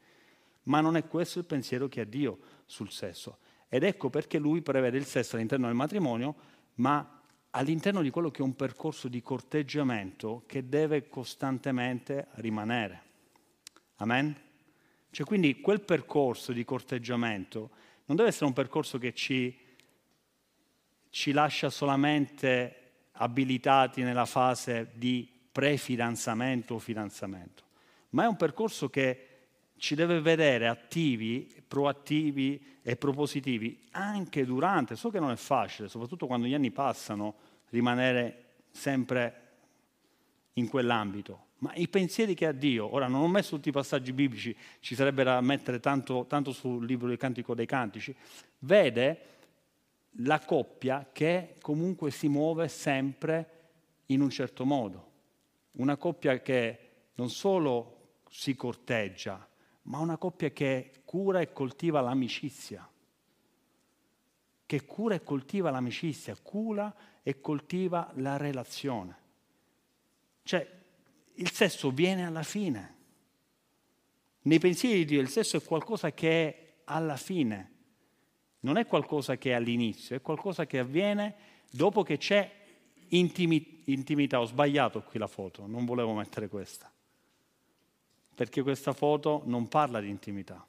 [0.67, 3.39] ma non è questo il pensiero che ha Dio sul sesso.
[3.69, 6.35] Ed ecco perché lui prevede il sesso all'interno del matrimonio,
[6.75, 13.03] ma all'interno di quello che è un percorso di corteggiamento che deve costantemente rimanere.
[13.97, 14.45] Amen?
[15.17, 17.71] Cioè quindi quel percorso di corteggiamento
[18.05, 19.59] non deve essere un percorso che ci,
[21.09, 27.65] ci lascia solamente abilitati nella fase di pre-fidanzamento o fidanzamento,
[28.11, 29.29] ma è un percorso che
[29.79, 36.27] ci deve vedere attivi, proattivi e propositivi anche durante, so che non è facile, soprattutto
[36.27, 37.37] quando gli anni passano,
[37.71, 39.45] rimanere sempre
[40.53, 41.46] in quell'ambito.
[41.59, 44.95] Ma i pensieri che ha Dio, ora non ho messo tutti i passaggi biblici, ci
[44.95, 48.15] sarebbe da mettere tanto, tanto sul libro del Cantico dei Cantici,
[48.61, 49.21] vede
[50.21, 53.51] la coppia che comunque si muove sempre
[54.07, 55.13] in un certo modo.
[55.73, 56.79] Una coppia che
[57.15, 59.47] non solo si corteggia,
[59.83, 62.87] ma una coppia che cura e coltiva l'amicizia,
[64.67, 69.25] che cura e coltiva l'amicizia, cura e coltiva la relazione.
[70.43, 70.76] Cioè,
[71.37, 72.95] il sesso viene alla fine.
[74.43, 77.73] Nei pensieri di Dio il sesso è qualcosa che è alla fine,
[78.61, 81.35] non è qualcosa che è all'inizio, è qualcosa che avviene
[81.71, 82.51] dopo che c'è
[83.09, 84.41] intimi- intimità.
[84.41, 86.91] Ho sbagliato qui la foto, non volevo mettere questa
[88.37, 90.65] perché questa foto non parla di intimità.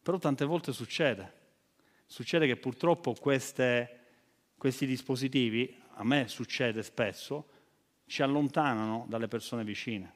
[0.00, 1.38] Però tante volte succede.
[2.06, 3.98] Succede che purtroppo queste,
[4.56, 7.48] questi dispositivi, a me succede spesso,
[8.10, 10.12] ci allontanano dalle persone vicine,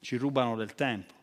[0.00, 1.14] ci rubano del tempo.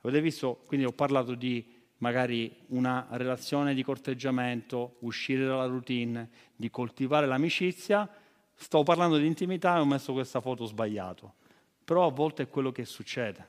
[0.00, 0.62] Avete visto?
[0.64, 1.62] Quindi ho parlato di
[1.98, 8.08] magari una relazione di corteggiamento, uscire dalla routine, di coltivare l'amicizia.
[8.54, 11.34] Sto parlando di intimità e ho messo questa foto sbagliato.
[11.84, 13.46] Però a volte è quello che succede.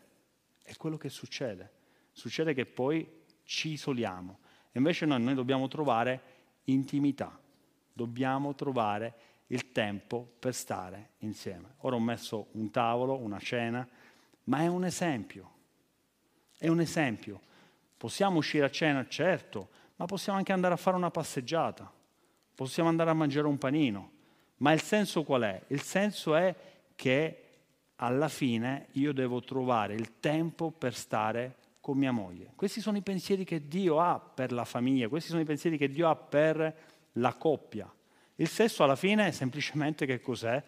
[0.62, 1.72] È quello che succede.
[2.12, 3.10] Succede che poi
[3.46, 4.40] ci isoliamo.
[4.74, 6.22] Invece noi, noi dobbiamo trovare
[6.66, 7.40] intimità.
[7.94, 11.76] Dobbiamo trovare il tempo per stare insieme.
[11.80, 13.88] Ora ho messo un tavolo, una cena,
[14.46, 15.52] ma è un esempio.
[16.58, 17.42] È un esempio.
[17.98, 21.92] Possiamo uscire a cena, certo, ma possiamo anche andare a fare una passeggiata,
[22.56, 24.12] possiamo andare a mangiare un panino.
[24.58, 25.62] Ma il senso qual è?
[25.68, 26.56] Il senso è
[26.96, 27.44] che
[27.96, 32.52] alla fine io devo trovare il tempo per stare con mia moglie.
[32.56, 35.90] Questi sono i pensieri che Dio ha per la famiglia, questi sono i pensieri che
[35.90, 36.76] Dio ha per
[37.14, 37.92] la coppia.
[38.40, 40.64] Il sesso alla fine è semplicemente che cos'è?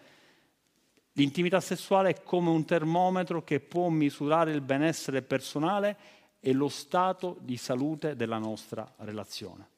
[1.14, 5.98] L'intimità sessuale è come un termometro che può misurare il benessere personale
[6.42, 9.70] e lo stato di salute della nostra relazione.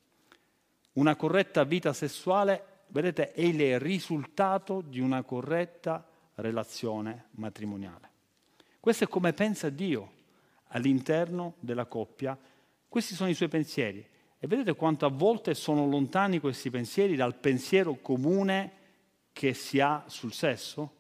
[0.94, 8.10] Una corretta vita sessuale, vedete, è il risultato di una corretta relazione matrimoniale.
[8.80, 10.12] Questo è come pensa Dio
[10.70, 12.36] all'interno della coppia,
[12.90, 14.04] questi sono i suoi pensieri.
[14.44, 18.72] E vedete quanto a volte sono lontani questi pensieri dal pensiero comune
[19.32, 20.92] che si ha sul sesso?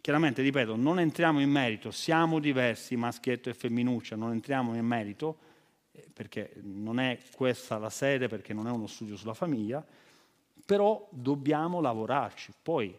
[0.00, 5.38] Chiaramente, ripeto, non entriamo in merito, siamo diversi, maschietto e femminuccia, non entriamo in merito,
[5.92, 9.86] eh, perché non è questa la sede, perché non è uno studio sulla famiglia,
[10.66, 12.52] però dobbiamo lavorarci.
[12.60, 12.92] Poi,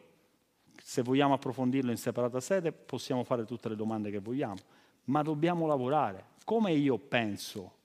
[0.82, 4.62] se vogliamo approfondirlo in separata sede, possiamo fare tutte le domande che vogliamo,
[5.08, 6.28] ma dobbiamo lavorare.
[6.46, 7.84] Come io penso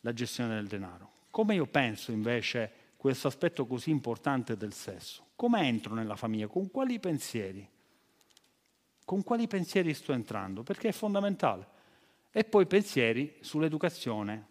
[0.00, 1.12] la gestione del denaro.
[1.30, 5.28] Come io penso invece questo aspetto così importante del sesso?
[5.36, 6.48] Come entro nella famiglia?
[6.48, 7.68] Con quali pensieri?
[9.04, 10.62] Con quali pensieri sto entrando?
[10.62, 11.78] Perché è fondamentale.
[12.30, 14.46] E poi pensieri sull'educazione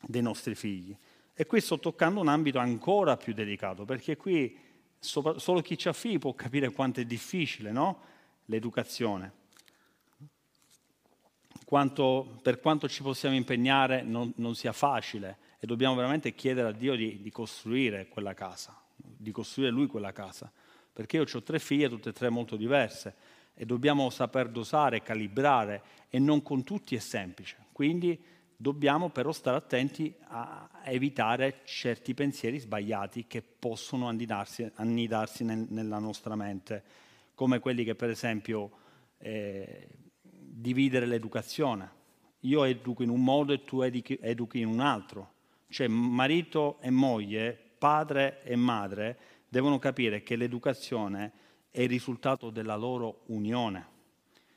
[0.00, 0.96] dei nostri figli.
[1.32, 4.56] E qui sto toccando un ambito ancora più delicato, perché qui
[4.98, 8.00] solo chi ha figli può capire quanto è difficile no?
[8.46, 9.42] l'educazione
[11.64, 16.72] quanto, per quanto ci possiamo impegnare non, non, sia facile e dobbiamo veramente chiedere a
[16.72, 20.50] Dio di, di, costruire quella casa, di costruire Lui quella casa.
[20.92, 23.14] Perché io ho tre figlie, tutte e tre molto diverse,
[23.54, 27.56] e dobbiamo saper dosare, calibrare e non con tutti è semplice.
[27.72, 28.22] Quindi
[28.56, 35.98] dobbiamo però stare attenti a evitare certi pensieri sbagliati che possono annidarsi, annidarsi nel, nella
[35.98, 36.82] nostra mente,
[37.34, 38.70] come quelli che per esempio
[39.18, 39.88] eh,
[40.56, 42.02] dividere l'educazione.
[42.40, 45.32] Io educo in un modo e tu educhi in un altro.
[45.68, 51.32] Cioè marito e moglie, padre e madre devono capire che l'educazione
[51.70, 53.92] è il risultato della loro unione.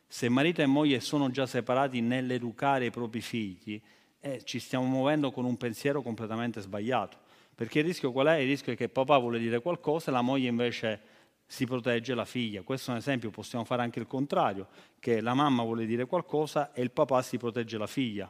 [0.05, 3.81] Se marito e moglie sono già separati nell'educare i propri figli,
[4.19, 7.17] eh, ci stiamo muovendo con un pensiero completamente sbagliato.
[7.55, 8.35] Perché il rischio qual è?
[8.35, 11.01] Il rischio è che papà vuole dire qualcosa e la moglie invece
[11.47, 12.61] si protegge la figlia.
[12.61, 14.67] Questo è un esempio, possiamo fare anche il contrario,
[14.99, 18.29] che la mamma vuole dire qualcosa e il papà si protegge la figlia.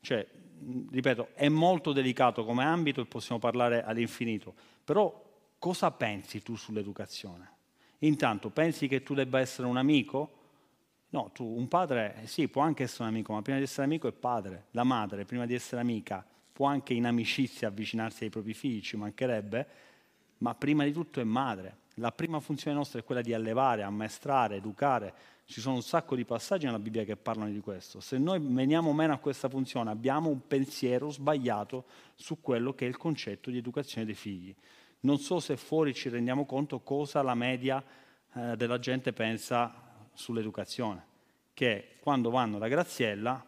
[0.00, 0.24] Cioè,
[0.90, 4.54] ripeto, è molto delicato come ambito e possiamo parlare all'infinito,
[4.84, 5.24] però
[5.58, 7.56] cosa pensi tu sull'educazione?
[8.00, 10.36] Intanto, pensi che tu debba essere un amico?
[11.10, 13.84] No, tu, un padre, eh, sì, può anche essere un amico, ma prima di essere
[13.84, 14.66] amico è padre.
[14.72, 18.96] La madre, prima di essere amica, può anche in amicizia avvicinarsi ai propri figli, ci
[18.96, 19.66] mancherebbe,
[20.38, 24.56] ma prima di tutto è madre la prima funzione nostra è quella di allevare, ammaestrare,
[24.56, 25.14] educare.
[25.44, 28.00] Ci sono un sacco di passaggi nella Bibbia che parlano di questo.
[28.00, 31.84] Se noi veniamo meno a questa funzione, abbiamo un pensiero sbagliato
[32.14, 34.54] su quello che è il concetto di educazione dei figli.
[35.00, 37.82] Non so se fuori ci rendiamo conto cosa la media
[38.34, 39.72] eh, della gente pensa
[40.12, 41.06] sull'educazione,
[41.54, 43.44] che quando vanno da Graziella,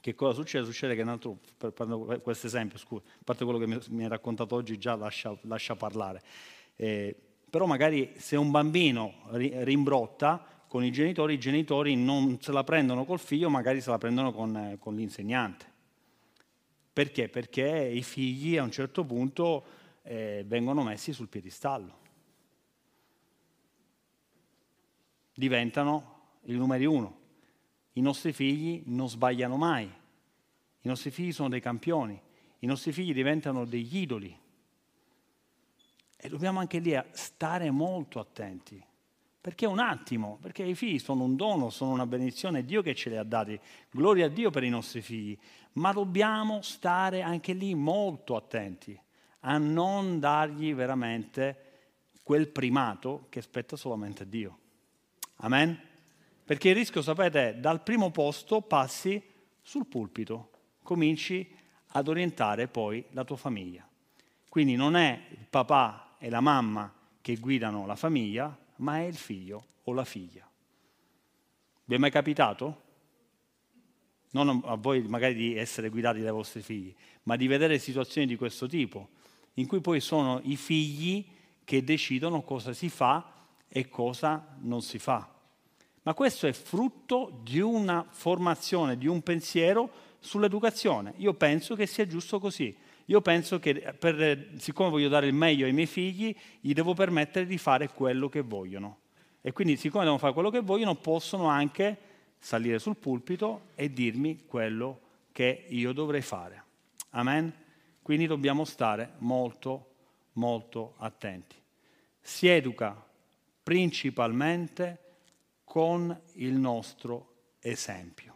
[0.00, 0.64] che cosa succede?
[0.64, 4.08] Succede che, un altro, per questo esempio, scusa, a parte quello che mi, mi hai
[4.08, 6.22] raccontato oggi, già lascia, lascia parlare.
[6.76, 7.25] Eh,
[7.56, 13.06] però magari se un bambino rimbrotta con i genitori, i genitori non se la prendono
[13.06, 15.64] col figlio, magari se la prendono con, con l'insegnante.
[16.92, 17.30] Perché?
[17.30, 19.64] Perché i figli a un certo punto
[20.02, 21.98] eh, vengono messi sul piedistallo.
[25.32, 27.18] Diventano il numero uno.
[27.94, 29.86] I nostri figli non sbagliano mai.
[29.86, 32.20] I nostri figli sono dei campioni.
[32.58, 34.44] I nostri figli diventano degli idoli.
[36.16, 38.82] E dobbiamo anche lì stare molto attenti.
[39.40, 42.94] Perché un attimo, perché i figli sono un dono, sono una benedizione, è Dio che
[42.94, 43.58] ce li ha dati.
[43.90, 45.38] Gloria a Dio per i nostri figli.
[45.74, 48.98] Ma dobbiamo stare anche lì molto attenti
[49.40, 51.66] a non dargli veramente
[52.22, 54.58] quel primato che spetta solamente a Dio.
[55.36, 55.80] Amen?
[56.44, 59.22] Perché il rischio, sapete, è dal primo posto passi
[59.62, 60.50] sul pulpito,
[60.82, 61.54] cominci
[61.88, 63.88] ad orientare poi la tua famiglia.
[64.48, 69.16] Quindi non è il papà e la mamma che guidano la famiglia, ma è il
[69.16, 70.48] figlio o la figlia.
[71.84, 72.82] Vi è mai capitato?
[74.30, 78.36] Non a voi magari di essere guidati dai vostri figli, ma di vedere situazioni di
[78.36, 79.08] questo tipo,
[79.54, 81.24] in cui poi sono i figli
[81.64, 83.32] che decidono cosa si fa
[83.68, 85.32] e cosa non si fa.
[86.02, 91.14] Ma questo è frutto di una formazione, di un pensiero sull'educazione.
[91.16, 92.76] Io penso che sia giusto così.
[93.06, 97.46] Io penso che, per, siccome voglio dare il meglio ai miei figli, gli devo permettere
[97.46, 98.98] di fare quello che vogliono.
[99.40, 101.96] E quindi, siccome devono fare quello che vogliono, possono anche
[102.38, 105.00] salire sul pulpito e dirmi quello
[105.32, 106.64] che io dovrei fare.
[107.10, 107.52] Amen?
[108.02, 109.94] Quindi dobbiamo stare molto,
[110.32, 111.56] molto attenti.
[112.20, 113.04] Si educa
[113.62, 115.00] principalmente
[115.64, 118.35] con il nostro esempio.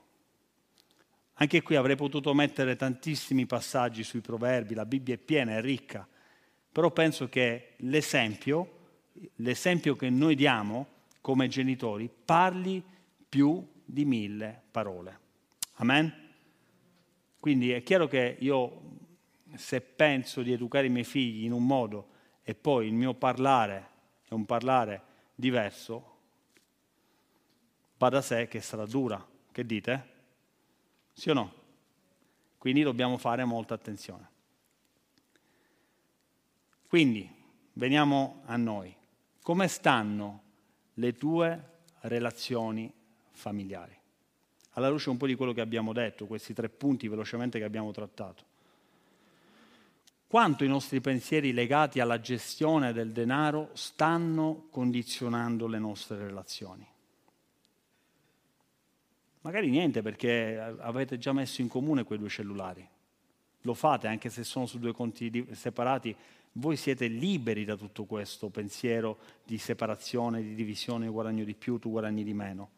[1.42, 6.06] Anche qui avrei potuto mettere tantissimi passaggi sui proverbi, la Bibbia è piena, è ricca,
[6.70, 8.98] però penso che l'esempio,
[9.36, 10.86] l'esempio che noi diamo
[11.22, 12.84] come genitori, parli
[13.26, 15.18] più di mille parole.
[15.76, 16.12] Amen?
[17.40, 18.82] Quindi è chiaro che io,
[19.54, 22.08] se penso di educare i miei figli in un modo
[22.42, 23.88] e poi il mio parlare
[24.28, 25.02] è un parlare
[25.34, 26.18] diverso,
[27.96, 29.26] va da sé che sarà dura.
[29.50, 30.09] Che dite?
[31.12, 31.52] Sì o no?
[32.58, 34.28] Quindi dobbiamo fare molta attenzione.
[36.86, 37.28] Quindi,
[37.74, 38.94] veniamo a noi.
[39.42, 40.42] Come stanno
[40.94, 42.92] le tue relazioni
[43.30, 43.96] familiari?
[44.72, 47.92] Alla luce un po' di quello che abbiamo detto, questi tre punti velocemente che abbiamo
[47.92, 48.44] trattato.
[50.26, 56.86] Quanto i nostri pensieri legati alla gestione del denaro stanno condizionando le nostre relazioni?
[59.42, 62.86] Magari niente perché avete già messo in comune quei due cellulari.
[63.62, 66.14] Lo fate anche se sono su due conti separati.
[66.52, 71.78] Voi siete liberi da tutto questo pensiero di separazione, di divisione, io guadagno di più,
[71.78, 72.70] tu guadagni di meno.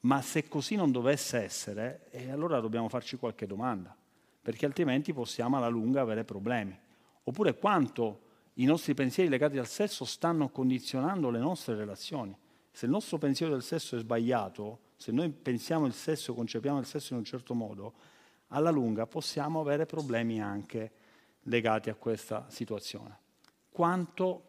[0.00, 3.94] Ma se così non dovesse essere, eh, allora dobbiamo farci qualche domanda,
[4.40, 6.76] perché altrimenti possiamo alla lunga avere problemi.
[7.24, 8.20] Oppure quanto
[8.54, 12.36] i nostri pensieri legati al sesso stanno condizionando le nostre relazioni.
[12.70, 16.86] Se il nostro pensiero del sesso è sbagliato, se noi pensiamo il sesso, concepiamo il
[16.86, 17.94] sesso in un certo modo,
[18.48, 20.92] alla lunga possiamo avere problemi anche
[21.42, 23.18] legati a questa situazione.
[23.70, 24.42] Quanto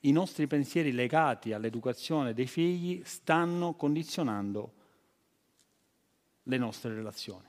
[0.00, 4.72] i nostri pensieri legati all'educazione dei figli stanno condizionando
[6.44, 7.46] le nostre relazioni.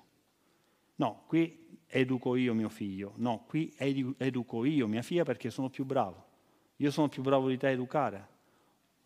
[0.96, 5.86] No, qui educo io mio figlio, no, qui educo io mia figlia perché sono più
[5.86, 6.28] bravo.
[6.78, 8.28] Io sono più bravo di te a educare.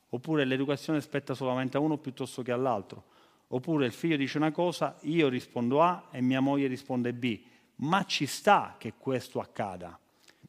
[0.09, 3.11] Oppure l'educazione spetta solamente a uno piuttosto che all'altro.
[3.53, 7.39] Oppure il figlio dice una cosa, io rispondo A e mia moglie risponde B.
[7.75, 9.97] Ma ci sta che questo accada,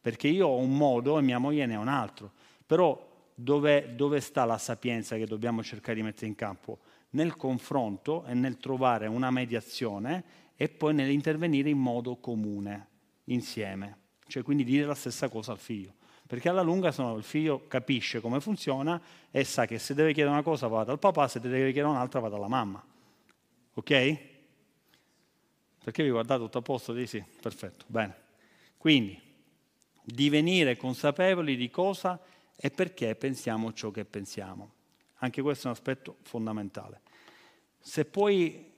[0.01, 2.31] perché io ho un modo e mia moglie ne ha un altro.
[2.65, 6.79] Però dove, dove sta la sapienza che dobbiamo cercare di mettere in campo?
[7.11, 10.23] Nel confronto e nel trovare una mediazione
[10.55, 12.87] e poi nell'intervenire in modo comune,
[13.25, 13.97] insieme.
[14.25, 15.93] Cioè quindi dire la stessa cosa al figlio.
[16.25, 20.43] Perché alla lunga il figlio capisce come funziona e sa che se deve chiedere una
[20.43, 22.83] cosa va dal papà, se deve chiedere un'altra va dalla mamma.
[23.75, 24.17] Ok?
[25.83, 26.93] Perché vi guardate tutto a posto?
[26.93, 28.15] Dì sì, perfetto, bene.
[28.77, 29.21] Quindi,
[30.01, 32.19] divenire consapevoli di cosa
[32.55, 34.73] e perché pensiamo ciò che pensiamo.
[35.19, 37.01] Anche questo è un aspetto fondamentale.
[37.79, 38.71] Se puoi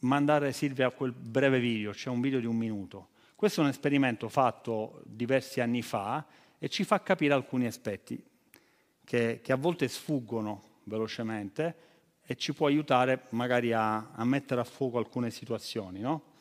[0.00, 3.08] mandare Silvia a quel breve video, c'è un video di un minuto.
[3.36, 6.26] Questo è un esperimento fatto diversi anni fa
[6.58, 8.22] e ci fa capire alcuni aspetti
[9.04, 11.88] che, che a volte sfuggono velocemente
[12.30, 15.98] e ci può aiutare magari a, a mettere a fuoco alcune situazioni.
[15.98, 16.34] No?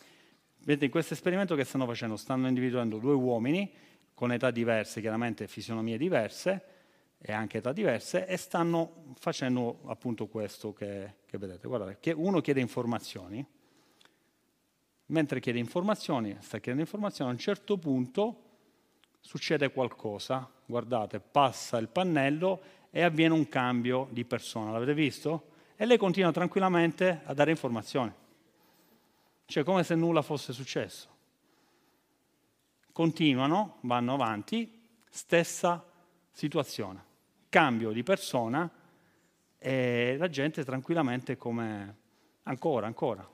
[0.60, 2.16] Vedete, in questo esperimento che stanno facendo?
[2.16, 3.74] Stanno individuando due uomini
[4.14, 6.64] con età diverse, chiaramente fisionomie diverse
[7.18, 11.68] e anche età diverse, e stanno facendo appunto questo che, che vedete.
[11.68, 13.44] Guardate, che uno chiede informazioni,
[15.08, 18.44] mentre chiede informazioni, sta chiedendo informazioni, a un certo punto
[19.22, 22.62] succede qualcosa, guardate, passa il pannello
[22.92, 24.70] e avviene un cambio di persona.
[24.70, 25.58] L'avete visto?
[25.82, 28.12] E lei continua tranquillamente a dare informazioni,
[29.46, 31.08] cioè come se nulla fosse successo.
[32.92, 34.78] Continuano, vanno avanti,
[35.10, 35.82] stessa
[36.32, 37.02] situazione,
[37.48, 38.70] cambio di persona
[39.58, 41.96] e la gente tranquillamente come
[42.44, 43.26] ancora, ancora.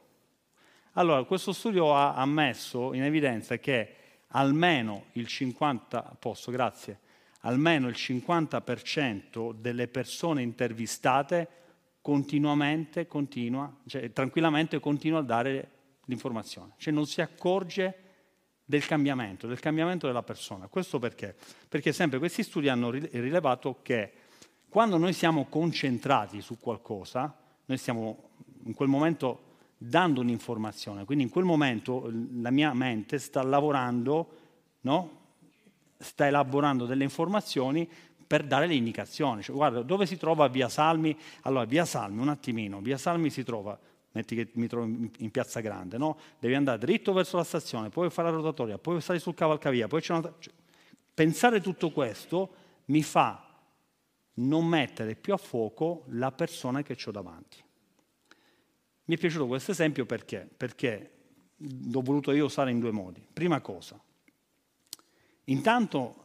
[0.91, 3.95] Allora, questo studio ha, messo in evidenza che
[4.27, 6.99] almeno il 50, posso, grazie,
[7.39, 11.63] almeno il 50% delle persone intervistate
[12.05, 15.71] continuamente, continua, cioè, tranquillamente continua a dare
[16.05, 16.73] l'informazione.
[16.77, 17.95] Cioè non si accorge
[18.63, 20.67] del cambiamento, del cambiamento della persona.
[20.67, 21.35] Questo perché?
[21.67, 24.11] Perché sempre questi studi hanno rilevato che
[24.69, 27.35] quando noi siamo concentrati su qualcosa,
[27.65, 28.29] noi stiamo
[28.65, 34.29] in quel momento dando un'informazione, quindi in quel momento la mia mente sta lavorando,
[34.81, 35.23] no?
[35.97, 37.89] sta elaborando delle informazioni
[38.25, 39.41] per dare le indicazioni.
[39.41, 41.17] Cioè, guarda, dove si trova Via Salmi?
[41.41, 43.77] Allora, Via Salmi, un attimino, Via Salmi si trova
[44.15, 46.17] metti che mi trovo in piazza grande, no?
[46.39, 50.01] Devi andare dritto verso la stazione, poi fare la rotatoria, poi stare sul cavalcavia, poi
[50.01, 50.33] c'è un'altra...
[50.39, 50.53] Cioè,
[51.13, 53.45] pensare tutto questo mi fa
[54.35, 57.57] non mettere più a fuoco la persona che ho davanti.
[59.05, 60.49] Mi è piaciuto questo esempio perché?
[60.55, 61.11] Perché
[61.57, 63.25] l'ho voluto io usare in due modi.
[63.31, 63.99] Prima cosa,
[65.45, 66.23] intanto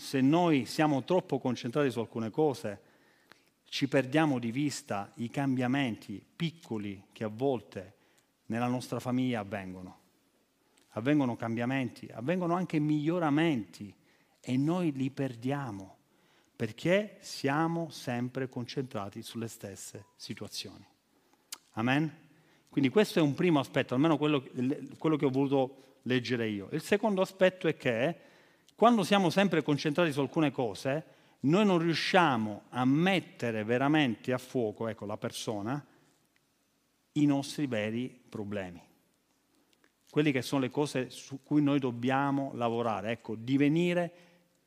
[0.00, 2.80] se noi siamo troppo concentrati su alcune cose,
[3.68, 7.94] ci perdiamo di vista i cambiamenti piccoli che a volte
[8.46, 9.98] nella nostra famiglia avvengono.
[10.94, 13.94] Avvengono cambiamenti, avvengono anche miglioramenti
[14.40, 15.98] e noi li perdiamo
[16.56, 20.84] perché siamo sempre concentrati sulle stesse situazioni.
[21.72, 22.28] Amen?
[22.70, 24.44] Quindi questo è un primo aspetto, almeno quello,
[24.98, 26.68] quello che ho voluto leggere io.
[26.72, 28.28] Il secondo aspetto è che
[28.80, 31.04] quando siamo sempre concentrati su alcune cose,
[31.40, 35.84] noi non riusciamo a mettere veramente a fuoco, ecco, la persona,
[37.12, 38.80] i nostri veri problemi.
[40.08, 44.12] Quelli che sono le cose su cui noi dobbiamo lavorare, ecco, divenire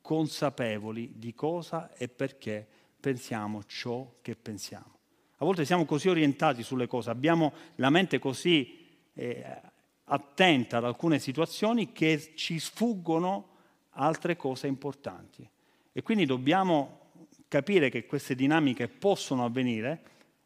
[0.01, 2.67] consapevoli di cosa e perché
[2.99, 4.99] pensiamo ciò che pensiamo.
[5.37, 8.77] A volte siamo così orientati sulle cose, abbiamo la mente così
[9.11, 9.61] eh,
[10.03, 13.52] attenta ad alcune situazioni che ci sfuggono
[13.93, 15.47] altre cose importanti.
[15.91, 17.11] E quindi dobbiamo
[17.47, 20.01] capire che queste dinamiche possono avvenire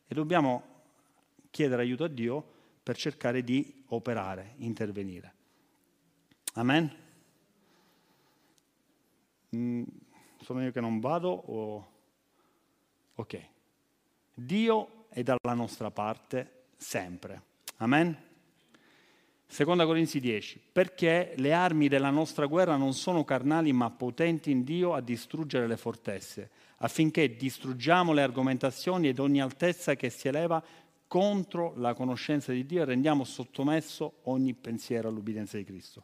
[0.07, 0.75] e dobbiamo
[1.49, 5.33] chiedere aiuto a Dio per cercare di operare, intervenire.
[6.53, 6.95] Amen?
[9.55, 9.83] Mm,
[10.41, 11.91] sono io che non vado o...
[13.15, 13.47] Ok.
[14.33, 17.41] Dio è dalla nostra parte sempre.
[17.77, 18.26] Amen?
[19.49, 24.63] Seconda Corinzi 10, perché le armi della nostra guerra non sono carnali ma potenti in
[24.63, 30.61] Dio a distruggere le fortezze, affinché distruggiamo le argomentazioni ed ogni altezza che si eleva
[31.07, 36.03] contro la conoscenza di Dio e rendiamo sottomesso ogni pensiero all'ubbidienza di Cristo.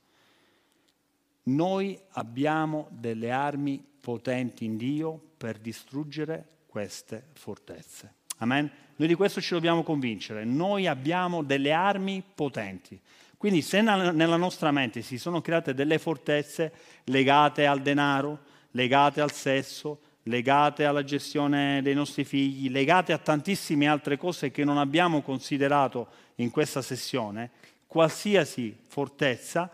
[1.43, 8.13] Noi abbiamo delle armi potenti in Dio per distruggere queste fortezze.
[8.37, 8.71] Amen?
[8.95, 10.45] Noi di questo ci dobbiamo convincere.
[10.45, 12.99] Noi abbiamo delle armi potenti.
[13.43, 16.71] Quindi se nella nostra mente si sono create delle fortezze
[17.03, 18.39] legate al denaro,
[18.71, 24.63] legate al sesso, legate alla gestione dei nostri figli, legate a tantissime altre cose che
[24.63, 27.51] non abbiamo considerato in questa sessione,
[27.85, 29.69] qualsiasi fortezza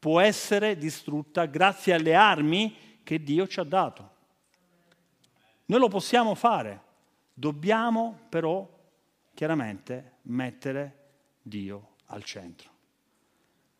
[0.00, 4.10] può essere distrutta grazie alle armi che Dio ci ha dato.
[5.66, 6.80] Noi lo possiamo fare,
[7.32, 8.68] dobbiamo però
[9.32, 10.96] chiaramente mettere
[11.40, 12.71] Dio al centro.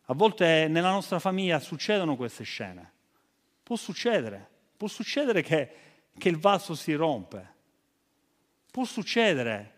[0.07, 2.91] A volte nella nostra famiglia succedono queste scene.
[3.63, 5.69] Può succedere, può succedere che,
[6.17, 7.51] che il vaso si rompe.
[8.69, 9.71] Può succedere,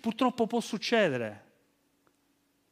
[0.00, 1.50] purtroppo può succedere.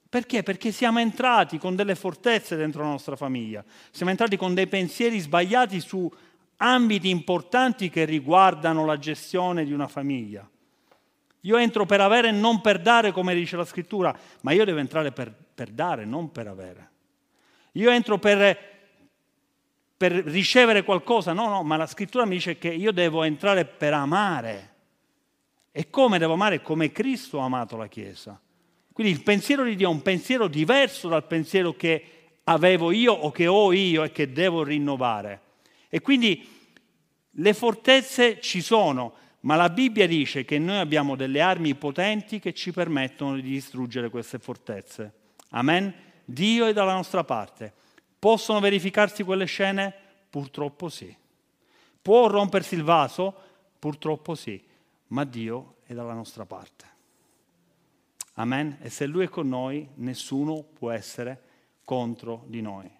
[0.08, 0.42] Perché?
[0.42, 5.20] Perché siamo entrati con delle fortezze dentro la nostra famiglia, siamo entrati con dei pensieri
[5.20, 6.10] sbagliati su
[6.56, 10.49] ambiti importanti che riguardano la gestione di una famiglia.
[11.42, 14.78] Io entro per avere e non per dare, come dice la scrittura, ma io devo
[14.78, 16.88] entrare per, per dare, non per avere.
[17.72, 18.58] Io entro per,
[19.96, 23.94] per ricevere qualcosa, no, no, ma la scrittura mi dice che io devo entrare per
[23.94, 24.68] amare.
[25.72, 26.62] E come devo amare?
[26.62, 28.38] Come Cristo ha amato la Chiesa.
[28.92, 32.04] Quindi il pensiero di Dio è un pensiero diverso dal pensiero che
[32.44, 35.40] avevo io o che ho io e che devo rinnovare.
[35.88, 36.46] E quindi
[37.30, 42.52] le fortezze ci sono, ma la Bibbia dice che noi abbiamo delle armi potenti che
[42.52, 45.12] ci permettono di distruggere queste fortezze.
[45.50, 45.94] Amen?
[46.24, 47.72] Dio è dalla nostra parte.
[48.18, 49.94] Possono verificarsi quelle scene?
[50.28, 51.14] Purtroppo sì.
[52.02, 53.34] Può rompersi il vaso?
[53.78, 54.62] Purtroppo sì.
[55.08, 56.88] Ma Dio è dalla nostra parte.
[58.34, 58.76] Amen?
[58.82, 61.42] E se Lui è con noi, nessuno può essere
[61.84, 62.90] contro di noi.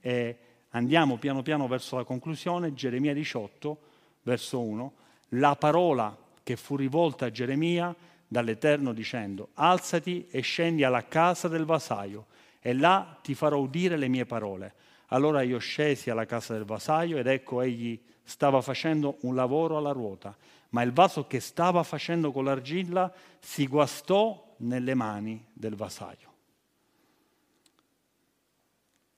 [0.00, 0.38] E
[0.70, 3.78] andiamo piano piano verso la conclusione, Geremia 18,
[4.22, 4.94] verso 1
[5.30, 7.94] la parola che fu rivolta a Geremia
[8.26, 12.26] dall'Eterno dicendo, alzati e scendi alla casa del vasaio
[12.60, 14.74] e là ti farò udire le mie parole.
[15.06, 19.90] Allora io scesi alla casa del vasaio ed ecco egli stava facendo un lavoro alla
[19.90, 20.36] ruota,
[20.70, 26.28] ma il vaso che stava facendo con l'argilla si guastò nelle mani del vasaio.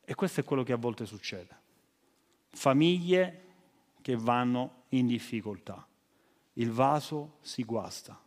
[0.04, 1.60] E questo è quello che a volte succede.
[2.50, 3.40] Famiglie
[4.00, 5.86] che vanno in difficoltà.
[6.55, 8.18] Il vaso si guasta.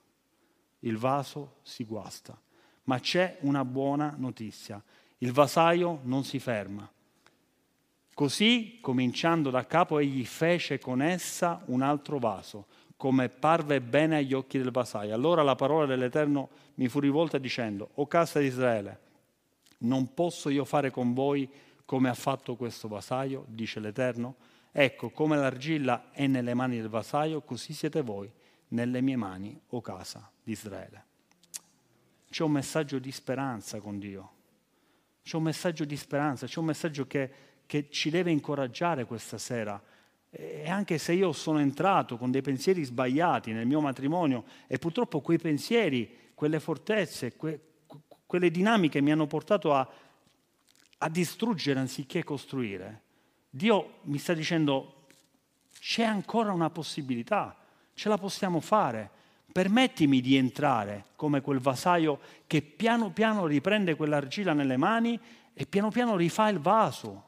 [0.79, 2.39] Il vaso si guasta.
[2.83, 4.81] Ma c'è una buona notizia.
[5.19, 6.89] Il vasaio non si ferma.
[8.13, 14.33] Così, cominciando da capo, egli fece con essa un altro vaso, come parve bene agli
[14.33, 15.13] occhi del vasaio.
[15.13, 18.99] Allora la parola dell'Eterno mi fu rivolta dicendo, O casa di Israele,
[19.79, 21.49] non posso io fare con voi
[21.83, 24.35] come ha fatto questo vasaio, dice l'Eterno?
[24.77, 28.29] Ecco, come l'argilla è nelle mani del vasaio, così siete voi
[28.69, 31.05] nelle mie mani, o casa di Israele.
[32.29, 34.31] C'è un messaggio di speranza con Dio.
[35.23, 39.81] C'è un messaggio di speranza, c'è un messaggio che che ci deve incoraggiare questa sera.
[40.29, 45.21] E anche se io sono entrato con dei pensieri sbagliati nel mio matrimonio e purtroppo
[45.21, 47.59] quei pensieri, quelle fortezze, que,
[48.25, 49.87] quelle dinamiche mi hanno portato a,
[50.97, 53.03] a distruggere anziché costruire,
[53.55, 55.05] Dio mi sta dicendo
[55.79, 57.55] c'è ancora una possibilità,
[57.93, 59.09] ce la possiamo fare.
[59.49, 65.17] Permettimi di entrare come quel vasaio che piano piano riprende quell'argilla nelle mani
[65.53, 67.23] e piano piano rifà il vaso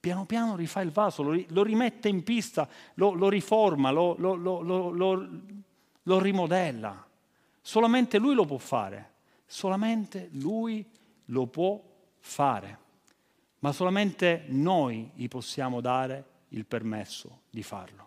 [0.00, 6.18] piano piano rifà il vaso, lo, lo rimette in pista, lo, lo riforma, lo, lo
[6.18, 7.06] rimodella.
[7.60, 9.14] Solamente lui lo può fare,
[9.44, 10.88] solamente lui
[11.26, 11.82] lo può
[12.20, 12.78] fare,
[13.60, 18.06] ma solamente noi gli possiamo dare il permesso di farlo.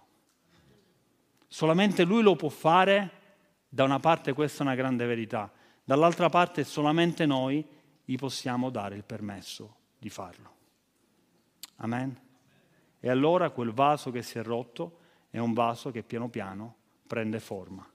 [1.48, 3.20] Solamente lui lo può fare,
[3.68, 5.52] da una parte questa è una grande verità,
[5.84, 7.66] dall'altra parte solamente noi
[8.04, 10.56] gli possiamo dare il permesso di farlo.
[11.78, 12.20] Amen?
[13.00, 15.00] E allora quel vaso che si è rotto
[15.30, 16.76] è un vaso che piano piano
[17.08, 17.86] prende forma.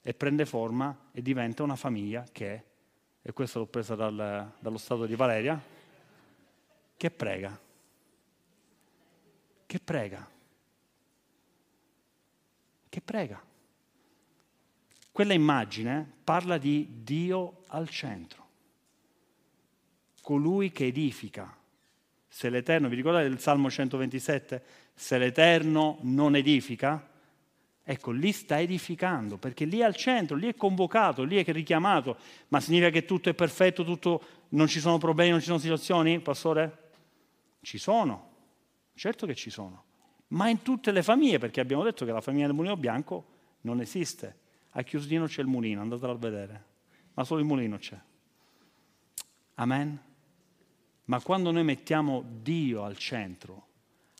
[0.00, 2.64] E prende forma e diventa una famiglia che,
[3.20, 5.60] e questo l'ho presa dal, dallo stato di Valeria,
[6.98, 7.58] che prega.
[9.64, 10.30] Che prega.
[12.90, 13.42] Che prega.
[15.10, 18.46] Quella immagine parla di Dio al centro,
[20.22, 21.56] colui che edifica,
[22.28, 24.62] se l'Eterno, vi ricordate il Salmo 127?
[24.94, 27.08] Se l'Eterno non edifica,
[27.82, 32.16] ecco, lì sta edificando, perché lì è al centro, lì è convocato, lì è richiamato.
[32.48, 36.20] Ma significa che tutto è perfetto, tutto, non ci sono problemi, non ci sono situazioni,
[36.20, 36.87] pastore?
[37.68, 38.30] Ci sono,
[38.94, 39.84] certo che ci sono,
[40.28, 43.26] ma in tutte le famiglie, perché abbiamo detto che la famiglia del mulino bianco
[43.60, 44.38] non esiste.
[44.70, 46.64] A Chiusdino c'è il mulino, andatelo a vedere,
[47.12, 48.00] ma solo il mulino c'è.
[49.56, 50.02] Amen.
[51.04, 53.66] Ma quando noi mettiamo Dio al centro,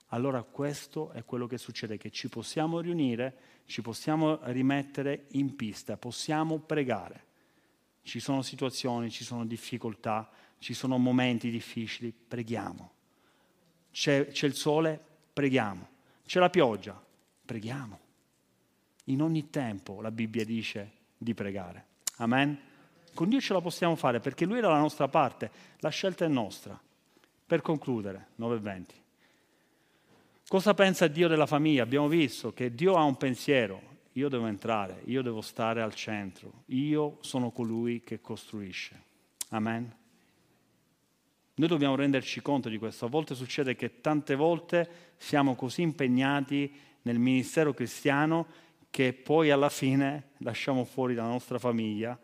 [0.08, 5.96] allora questo è quello che succede, che ci possiamo riunire, ci possiamo rimettere in pista,
[5.96, 7.24] possiamo pregare.
[8.02, 10.28] Ci sono situazioni, ci sono difficoltà,
[10.58, 12.96] ci sono momenti difficili, preghiamo.
[13.98, 14.96] C'è, c'è il sole,
[15.32, 15.88] preghiamo.
[16.24, 17.04] C'è la pioggia,
[17.44, 17.98] preghiamo.
[19.06, 21.86] In ogni tempo la Bibbia dice di pregare.
[22.18, 22.56] Amen?
[23.12, 26.28] Con Dio ce la possiamo fare perché Lui è dalla nostra parte, la scelta è
[26.28, 26.80] nostra.
[27.44, 28.84] Per concludere, 9.20.
[30.46, 31.82] Cosa pensa Dio della famiglia?
[31.82, 33.82] Abbiamo visto che Dio ha un pensiero,
[34.12, 39.02] io devo entrare, io devo stare al centro, io sono colui che costruisce.
[39.48, 39.92] Amen.
[41.58, 43.06] Noi dobbiamo renderci conto di questo.
[43.06, 48.46] A volte succede che tante volte siamo così impegnati nel ministero cristiano
[48.90, 52.16] che poi alla fine lasciamo fuori dalla nostra famiglia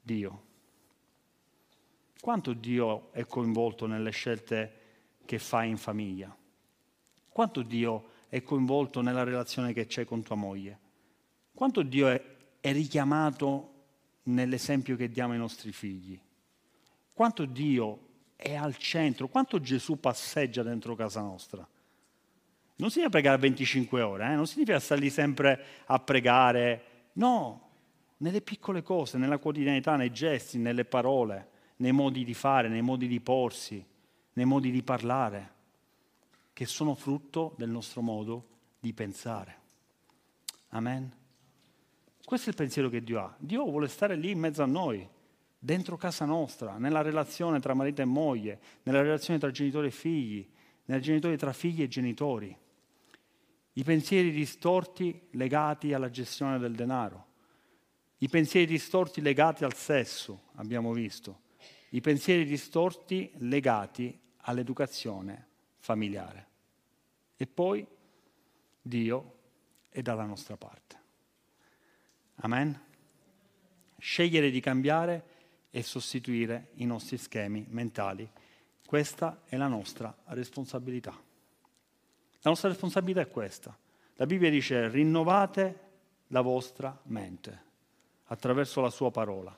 [0.00, 0.42] Dio.
[2.18, 4.72] Quanto Dio è coinvolto nelle scelte
[5.26, 6.34] che fai in famiglia?
[7.28, 10.78] Quanto Dio è coinvolto nella relazione che c'è con tua moglie?
[11.52, 12.22] Quanto Dio è,
[12.58, 13.74] è richiamato
[14.24, 16.18] nell'esempio che diamo ai nostri figli?
[17.12, 18.06] Quanto Dio
[18.40, 19.26] è al centro?
[19.26, 21.66] Quanto Gesù passeggia dentro casa nostra?
[22.76, 24.34] Non significa pregare 25 ore, eh?
[24.36, 26.84] non significa stare lì sempre a pregare,
[27.14, 27.70] no,
[28.18, 33.06] nelle piccole cose, nella quotidianità, nei gesti, nelle parole nei modi di fare, nei modi
[33.06, 33.84] di porsi,
[34.34, 35.54] nei modi di parlare,
[36.52, 38.48] che sono frutto del nostro modo
[38.80, 39.56] di pensare.
[40.70, 41.12] Amen.
[42.24, 43.34] Questo è il pensiero che Dio ha.
[43.38, 45.08] Dio vuole stare lì in mezzo a noi,
[45.58, 50.48] dentro casa nostra, nella relazione tra marito e moglie, nella relazione tra genitori e figli,
[50.84, 52.56] nella relazione tra figli e genitori.
[53.72, 57.26] I pensieri distorti legati alla gestione del denaro,
[58.18, 61.42] i pensieri distorti legati al sesso, abbiamo visto,
[61.90, 65.46] i pensieri distorti legati all'educazione
[65.78, 66.46] familiare.
[67.36, 67.86] E poi
[68.82, 69.34] Dio
[69.88, 70.96] è dalla nostra parte.
[72.36, 72.86] Amen?
[73.98, 75.37] Scegliere di cambiare
[75.70, 78.28] e sostituire i nostri schemi mentali.
[78.84, 81.10] Questa è la nostra responsabilità.
[81.10, 83.76] La nostra responsabilità è questa.
[84.14, 85.86] La Bibbia dice rinnovate
[86.28, 87.66] la vostra mente
[88.24, 89.56] attraverso la sua parola.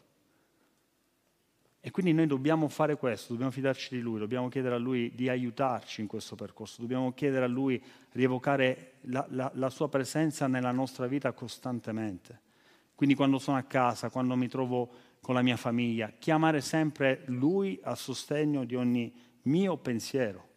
[1.82, 5.30] E quindi noi dobbiamo fare questo, dobbiamo fidarci di Lui, dobbiamo chiedere a Lui di
[5.30, 7.82] aiutarci in questo percorso, dobbiamo chiedere a Lui
[8.12, 12.48] di evocare la, la, la sua presenza nella nostra vita costantemente.
[12.94, 14.90] Quindi quando sono a casa, quando mi trovo
[15.20, 19.12] con la mia famiglia, chiamare sempre Lui a sostegno di ogni
[19.42, 20.48] mio pensiero.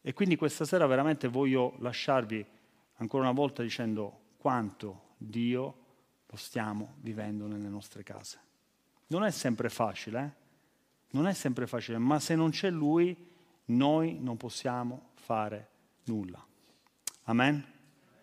[0.00, 2.44] E quindi questa sera veramente voglio lasciarvi
[2.96, 5.84] ancora una volta dicendo quanto Dio
[6.26, 8.40] lo stiamo vivendo nelle nostre case.
[9.08, 10.44] Non è sempre facile, eh?
[11.10, 13.16] non è sempre facile, ma se non c'è Lui,
[13.66, 15.68] noi non possiamo fare
[16.04, 16.44] nulla.
[17.24, 17.75] Amen.